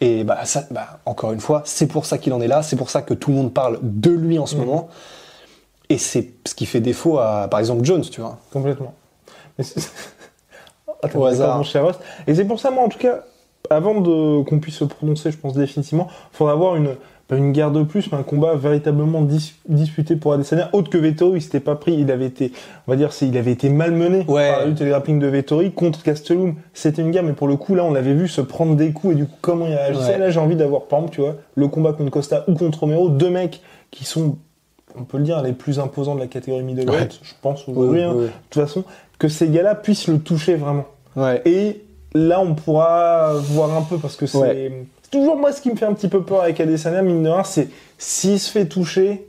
Et 0.00 0.24
bah 0.24 0.44
ça, 0.44 0.64
bah 0.70 0.98
encore 1.06 1.32
une 1.32 1.40
fois, 1.40 1.62
c'est 1.64 1.86
pour 1.86 2.04
ça 2.04 2.18
qu'il 2.18 2.32
en 2.32 2.40
est 2.40 2.48
là, 2.48 2.62
c'est 2.62 2.76
pour 2.76 2.90
ça 2.90 3.00
que 3.00 3.14
tout 3.14 3.30
le 3.30 3.36
monde 3.36 3.54
parle 3.54 3.78
de 3.82 4.10
lui 4.10 4.38
en 4.38 4.46
ce 4.46 4.56
Mhm. 4.56 4.64
moment. 4.64 4.88
Et 5.88 5.98
c'est 5.98 6.30
ce 6.46 6.54
qui 6.54 6.66
fait 6.66 6.80
défaut 6.80 7.18
à, 7.18 7.46
par 7.48 7.60
exemple, 7.60 7.84
Jones, 7.84 8.02
tu 8.02 8.20
vois. 8.20 8.38
Complètement. 8.52 8.92
Mais 9.58 9.64
t'as 11.00 11.08
Au 11.18 11.24
hasard. 11.26 11.58
mon 11.58 11.62
cher 11.62 11.84
Rost. 11.84 12.00
Et 12.26 12.34
c'est 12.34 12.44
pour 12.44 12.58
ça, 12.58 12.70
moi, 12.70 12.84
en 12.84 12.88
tout 12.88 12.98
cas, 12.98 13.20
avant 13.70 14.00
de 14.00 14.42
qu'on 14.42 14.58
puisse 14.58 14.76
se 14.76 14.84
prononcer, 14.84 15.30
je 15.30 15.38
pense 15.38 15.54
définitivement, 15.54 16.08
il 16.10 16.36
faudra 16.36 16.52
avoir 16.52 16.76
une, 16.76 16.90
pas 17.28 17.36
une 17.36 17.52
guerre 17.52 17.70
de 17.70 17.82
plus, 17.82 18.12
mais 18.12 18.18
un 18.18 18.22
combat 18.22 18.54
véritablement 18.56 19.22
dis- 19.22 19.54
disputé 19.68 20.16
pour 20.16 20.34
Adesanya. 20.34 20.68
Autre 20.74 20.90
que 20.90 20.98
Vettori, 20.98 21.38
il 21.38 21.42
s'était 21.42 21.60
pas 21.60 21.74
pris, 21.74 21.94
il 21.94 22.10
avait 22.10 22.26
été, 22.26 22.52
on 22.86 22.90
va 22.92 22.96
dire, 22.96 23.12
c'est, 23.12 23.26
il 23.26 23.36
avait 23.38 23.52
été 23.52 23.70
malmené 23.70 24.24
Ouais. 24.28 24.50
par 24.50 24.60
la 24.60 24.66
lutte 24.66 24.80
et 24.80 24.84
le 24.84 24.90
grappling 24.90 25.18
de 25.18 25.26
Vettori 25.26 25.72
contre 25.72 26.02
Gastelum. 26.02 26.56
C'était 26.74 27.00
une 27.00 27.10
guerre, 27.10 27.22
mais 27.22 27.32
pour 27.32 27.48
le 27.48 27.56
coup, 27.56 27.74
là, 27.74 27.84
on 27.84 27.92
l'avait 27.92 28.12
vu 28.12 28.28
se 28.28 28.42
prendre 28.42 28.76
des 28.76 28.92
coups 28.92 29.14
et 29.14 29.16
du 29.16 29.24
coup, 29.26 29.36
comment 29.40 29.66
il 29.66 29.74
réagissait. 29.74 30.12
Ouais. 30.12 30.18
Là, 30.18 30.28
j'ai 30.30 30.40
envie 30.40 30.56
d'avoir, 30.56 30.82
par 30.82 30.98
exemple, 30.98 31.14
tu 31.14 31.20
vois, 31.22 31.36
le 31.54 31.68
combat 31.68 31.94
contre 31.94 32.10
Costa 32.10 32.44
ou 32.48 32.54
contre 32.54 32.80
Romero, 32.80 33.08
deux 33.08 33.30
mecs 33.30 33.62
qui 33.90 34.04
sont, 34.04 34.36
on 34.98 35.04
peut 35.04 35.16
le 35.16 35.24
dire, 35.24 35.40
les 35.42 35.52
plus 35.54 35.78
imposants 35.80 36.14
de 36.16 36.20
la 36.20 36.26
catégorie 36.26 36.62
middleweight, 36.64 36.90
Ouais. 36.90 37.18
je 37.22 37.32
pense 37.40 37.66
aujourd'hui. 37.66 38.02
hein. 38.02 38.12
De 38.14 38.28
toute 38.50 38.62
façon, 38.62 38.84
que 39.18 39.28
ces 39.28 39.48
gars-là 39.48 39.74
puissent 39.74 40.08
le 40.08 40.18
toucher 40.18 40.56
vraiment. 40.56 40.84
ouais. 41.16 41.40
Et 41.46 41.83
là, 42.14 42.40
on 42.40 42.54
pourra 42.54 43.32
voir 43.34 43.76
un 43.76 43.82
peu 43.82 43.98
parce 43.98 44.16
que 44.16 44.26
c'est 44.26 44.38
Ouais. 44.38 44.86
toujours 45.10 45.36
moi 45.36 45.52
ce 45.52 45.60
qui 45.60 45.70
me 45.70 45.76
fait 45.76 45.86
un 45.86 45.94
petit 45.94 46.08
peu 46.08 46.22
peur 46.22 46.42
avec 46.42 46.60
Adesanya, 46.60 47.02
mine 47.02 47.22
de 47.22 47.28
rien, 47.28 47.44
c'est 47.44 47.68
s'il 47.98 48.38
se 48.40 48.50
fait 48.50 48.66
toucher. 48.66 49.26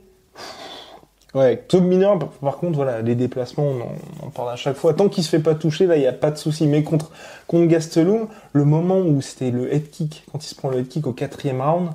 ouais. 1.34 1.62
Sauf 1.70 1.82
mine 1.82 2.00
de 2.00 2.04
rien, 2.06 2.16
par, 2.16 2.28
par 2.28 2.56
contre, 2.58 2.76
voilà, 2.76 3.02
les 3.02 3.14
déplacements, 3.14 3.64
on 3.64 3.80
en, 3.82 4.26
on 4.26 4.30
parle 4.30 4.50
à 4.50 4.56
chaque 4.56 4.76
fois. 4.76 4.94
Tant 4.94 5.08
qu'il 5.08 5.22
se 5.24 5.28
fait 5.28 5.38
pas 5.40 5.54
toucher, 5.54 5.86
là, 5.86 5.96
il 5.96 6.00
n'y 6.00 6.06
a 6.06 6.12
pas 6.12 6.30
de 6.30 6.36
souci. 6.38 6.66
Mais 6.66 6.82
contre, 6.82 7.10
contre 7.46 7.66
Gastelum, 7.66 8.28
le 8.52 8.64
moment 8.64 8.98
où 8.98 9.20
c'était 9.20 9.50
le 9.50 9.72
head 9.72 9.90
kick, 9.90 10.24
quand 10.32 10.42
il 10.44 10.48
se 10.48 10.54
prend 10.54 10.70
le 10.70 10.78
head 10.78 10.88
kick 10.88 11.06
au 11.06 11.12
quatrième 11.12 11.60
round, 11.60 11.90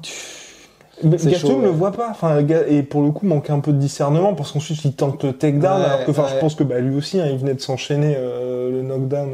Gastelum 1.03 1.53
ne 1.57 1.61
ouais. 1.61 1.65
le 1.65 1.69
voit 1.71 1.91
pas. 1.93 2.09
Enfin, 2.11 2.45
et 2.67 2.83
pour 2.83 3.01
le 3.01 3.09
coup, 3.11 3.25
manque 3.25 3.49
un 3.49 3.59
peu 3.59 3.71
de 3.71 3.77
discernement 3.79 4.35
parce 4.35 4.51
qu'ensuite 4.51 4.85
il 4.85 4.93
tente 4.93 5.23
le 5.23 5.33
takedown. 5.33 5.79
Ouais, 5.81 5.85
alors 5.87 6.05
que, 6.05 6.11
enfin, 6.11 6.27
je 6.31 6.39
pense 6.39 6.53
que 6.53 6.63
bah, 6.63 6.79
lui 6.79 6.95
aussi, 6.95 7.19
hein, 7.19 7.25
il 7.31 7.37
venait 7.39 7.55
de 7.55 7.61
s'enchaîner 7.61 8.13
euh, 8.17 8.50
le 8.69 8.81
knockdown. 8.83 9.29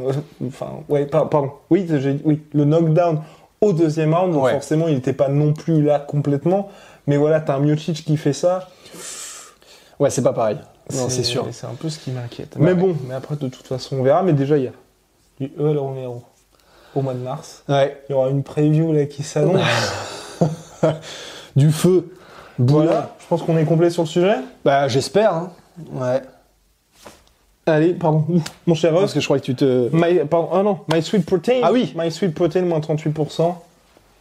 Enfin, 0.46 0.70
ouais, 0.88 1.06
par- 1.06 1.28
pardon. 1.28 1.50
Oui, 1.70 1.86
oui, 2.24 2.40
le 2.52 2.64
knockdown 2.64 3.20
au 3.60 3.72
deuxième 3.72 4.14
round. 4.14 4.32
Donc 4.32 4.44
Ouais. 4.44 4.52
forcément, 4.52 4.88
il 4.88 4.94
n'était 4.94 5.12
pas 5.12 5.28
non 5.28 5.52
plus 5.52 5.82
là 5.82 5.98
complètement. 5.98 6.68
Mais 7.06 7.16
voilà, 7.16 7.40
t'as 7.40 7.54
un 7.56 7.60
Miocic 7.60 8.04
qui 8.04 8.16
fait 8.16 8.32
ça. 8.32 8.68
Ouais, 9.98 10.10
c'est 10.10 10.22
pas 10.22 10.32
pareil. 10.32 10.58
Non, 10.94 11.08
c'est 11.08 11.22
sûr. 11.24 11.46
C'est 11.52 11.66
un 11.66 11.74
peu 11.74 11.88
ce 11.90 11.98
qui 11.98 12.10
m'inquiète. 12.12 12.54
Ouais. 12.56 12.62
Mais 12.66 12.74
bon, 12.74 12.96
mais 13.08 13.14
après, 13.14 13.36
de 13.36 13.48
toute 13.48 13.66
façon, 13.66 13.96
on 13.96 14.02
verra. 14.02 14.22
Mais 14.22 14.32
déjà, 14.32 14.56
il 14.56 14.64
y 14.64 14.68
a 14.68 14.72
du 15.40 15.50
Eul 15.58 15.76
Romero 15.78 16.22
au 16.94 17.02
mois 17.02 17.14
de 17.14 17.18
mars. 17.18 17.62
Ouais. 17.68 18.00
Il 18.08 18.12
y 18.12 18.14
aura 18.14 18.28
une 18.30 18.42
preview 18.42 18.92
là 18.92 19.04
qui 19.06 19.22
s'annonce. 19.22 19.60
Du 21.56 21.72
feu. 21.72 22.08
Voilà, 22.58 23.10
je 23.18 23.22
Je 23.24 23.28
pense 23.28 23.42
qu'on 23.42 23.56
est 23.58 23.64
complet 23.64 23.90
sur 23.90 24.02
le 24.04 24.08
sujet. 24.08 24.36
Bah, 24.64 24.86
j'espère. 24.88 25.34
Hein. 25.34 25.50
Ouais. 25.92 26.22
Allez, 27.68 27.92
pardon, 27.92 28.24
mon 28.66 28.74
cher 28.74 28.94
Parce 28.94 29.12
que 29.12 29.20
je 29.20 29.24
crois 29.26 29.38
que 29.38 29.44
tu 29.44 29.54
te. 29.54 29.88
My, 29.92 30.24
pardon, 30.24 30.48
ah 30.52 30.62
non, 30.62 30.78
My 30.92 31.02
Sweet 31.02 31.26
Protein. 31.26 31.60
Ah 31.62 31.72
oui. 31.72 31.94
My 31.96 32.10
Sweet 32.10 32.34
Protein, 32.34 32.62
moins 32.62 32.80
38%. 32.80 33.54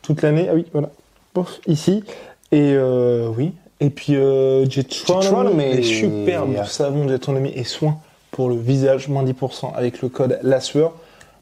Toute 0.02 0.22
l'année. 0.22 0.48
Ah 0.50 0.56
oui, 0.56 0.66
voilà. 0.74 0.90
Pouf, 1.34 1.60
ici. 1.66 2.04
Et 2.52 2.74
euh, 2.74 3.30
oui. 3.36 3.54
Et 3.80 3.90
puis 3.90 4.16
euh, 4.16 4.68
Jetronomy. 4.70 5.76
les 5.76 5.84
superbes 5.84 6.66
savons 6.66 7.08
Jetronomy 7.08 7.52
et 7.56 7.64
soins 7.64 8.00
pour 8.32 8.50
le 8.50 8.56
visage, 8.56 9.08
moins 9.08 9.24
10% 9.24 9.74
avec 9.76 10.02
le 10.02 10.10
code 10.10 10.40
la 10.42 10.60
sueur. 10.60 10.94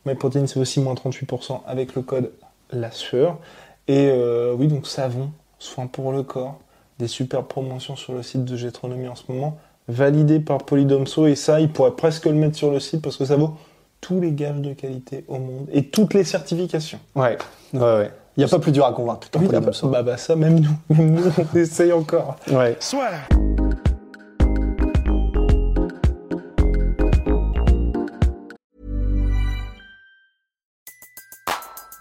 My 0.06 0.16
Protein, 0.16 0.46
c'est 0.48 0.60
aussi 0.60 0.82
moins 0.82 0.94
38% 0.94 1.62
avec 1.66 1.96
le 1.96 2.02
code 2.02 2.32
la 2.72 2.92
sueur. 2.92 3.38
Et 3.88 4.10
euh, 4.12 4.54
oui, 4.56 4.68
donc 4.68 4.86
savon, 4.88 5.32
soins 5.60 5.88
pour 5.88 6.12
le 6.12 6.24
corps, 6.24 6.60
des 7.00 7.08
super 7.08 7.44
promotions 7.44 7.96
sur 7.96 8.14
le 8.14 8.22
site 8.22 8.46
de 8.46 8.56
Jetronomy 8.56 9.08
en 9.08 9.16
ce 9.16 9.24
moment, 9.30 9.58
validé 9.88 10.40
par 10.40 10.60
Polydomso. 10.60 11.28
Et 11.28 11.36
ça, 11.36 11.60
il 11.60 11.70
pourrait 11.70 11.96
presque 11.96 12.26
le 12.26 12.34
mettre 12.34 12.56
sur 12.58 12.72
le 12.72 12.80
site 12.80 13.02
parce 13.02 13.18
que 13.18 13.26
ça 13.26 13.36
vaut 13.36 13.56
tous 14.02 14.20
les 14.22 14.32
gages 14.32 14.62
de 14.62 14.74
qualité 14.74 15.26
au 15.28 15.40
monde 15.40 15.68
et 15.72 15.88
toutes 15.88 16.14
les 16.14 16.24
certifications. 16.24 17.00
Ouais. 17.16 17.38
Ouais, 17.74 17.80
ouais. 17.80 18.12
Il 18.38 18.42
n'y 18.42 18.46
a 18.46 18.50
pas 18.50 18.60
plus 18.60 18.72
dur 18.72 18.86
à 18.86 18.92
convaincre. 18.92 19.28
Oui, 19.36 19.48
Polydome, 19.48 19.66
bah, 19.66 19.74
ça. 19.74 20.04
bah, 20.04 20.18
ça, 20.18 20.36
même 20.36 20.60
nous, 20.60 20.70
même 20.96 21.12
nous, 21.16 21.24
on 21.38 21.58
essaye 21.58 21.94
encore. 21.94 22.36
Ouais. 22.52 22.78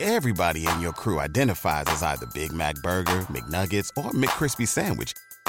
Everybody 0.00 0.66
in 0.66 0.80
your 0.80 0.92
crew 0.92 1.18
identifies 1.18 1.84
as 1.86 2.02
either 2.02 2.26
Big 2.34 2.52
Mac 2.52 2.74
Burger, 2.82 3.20
McNuggets, 3.30 3.88
or 3.96 4.10
McCrispy 4.10 4.66
Sandwich. 4.66 5.14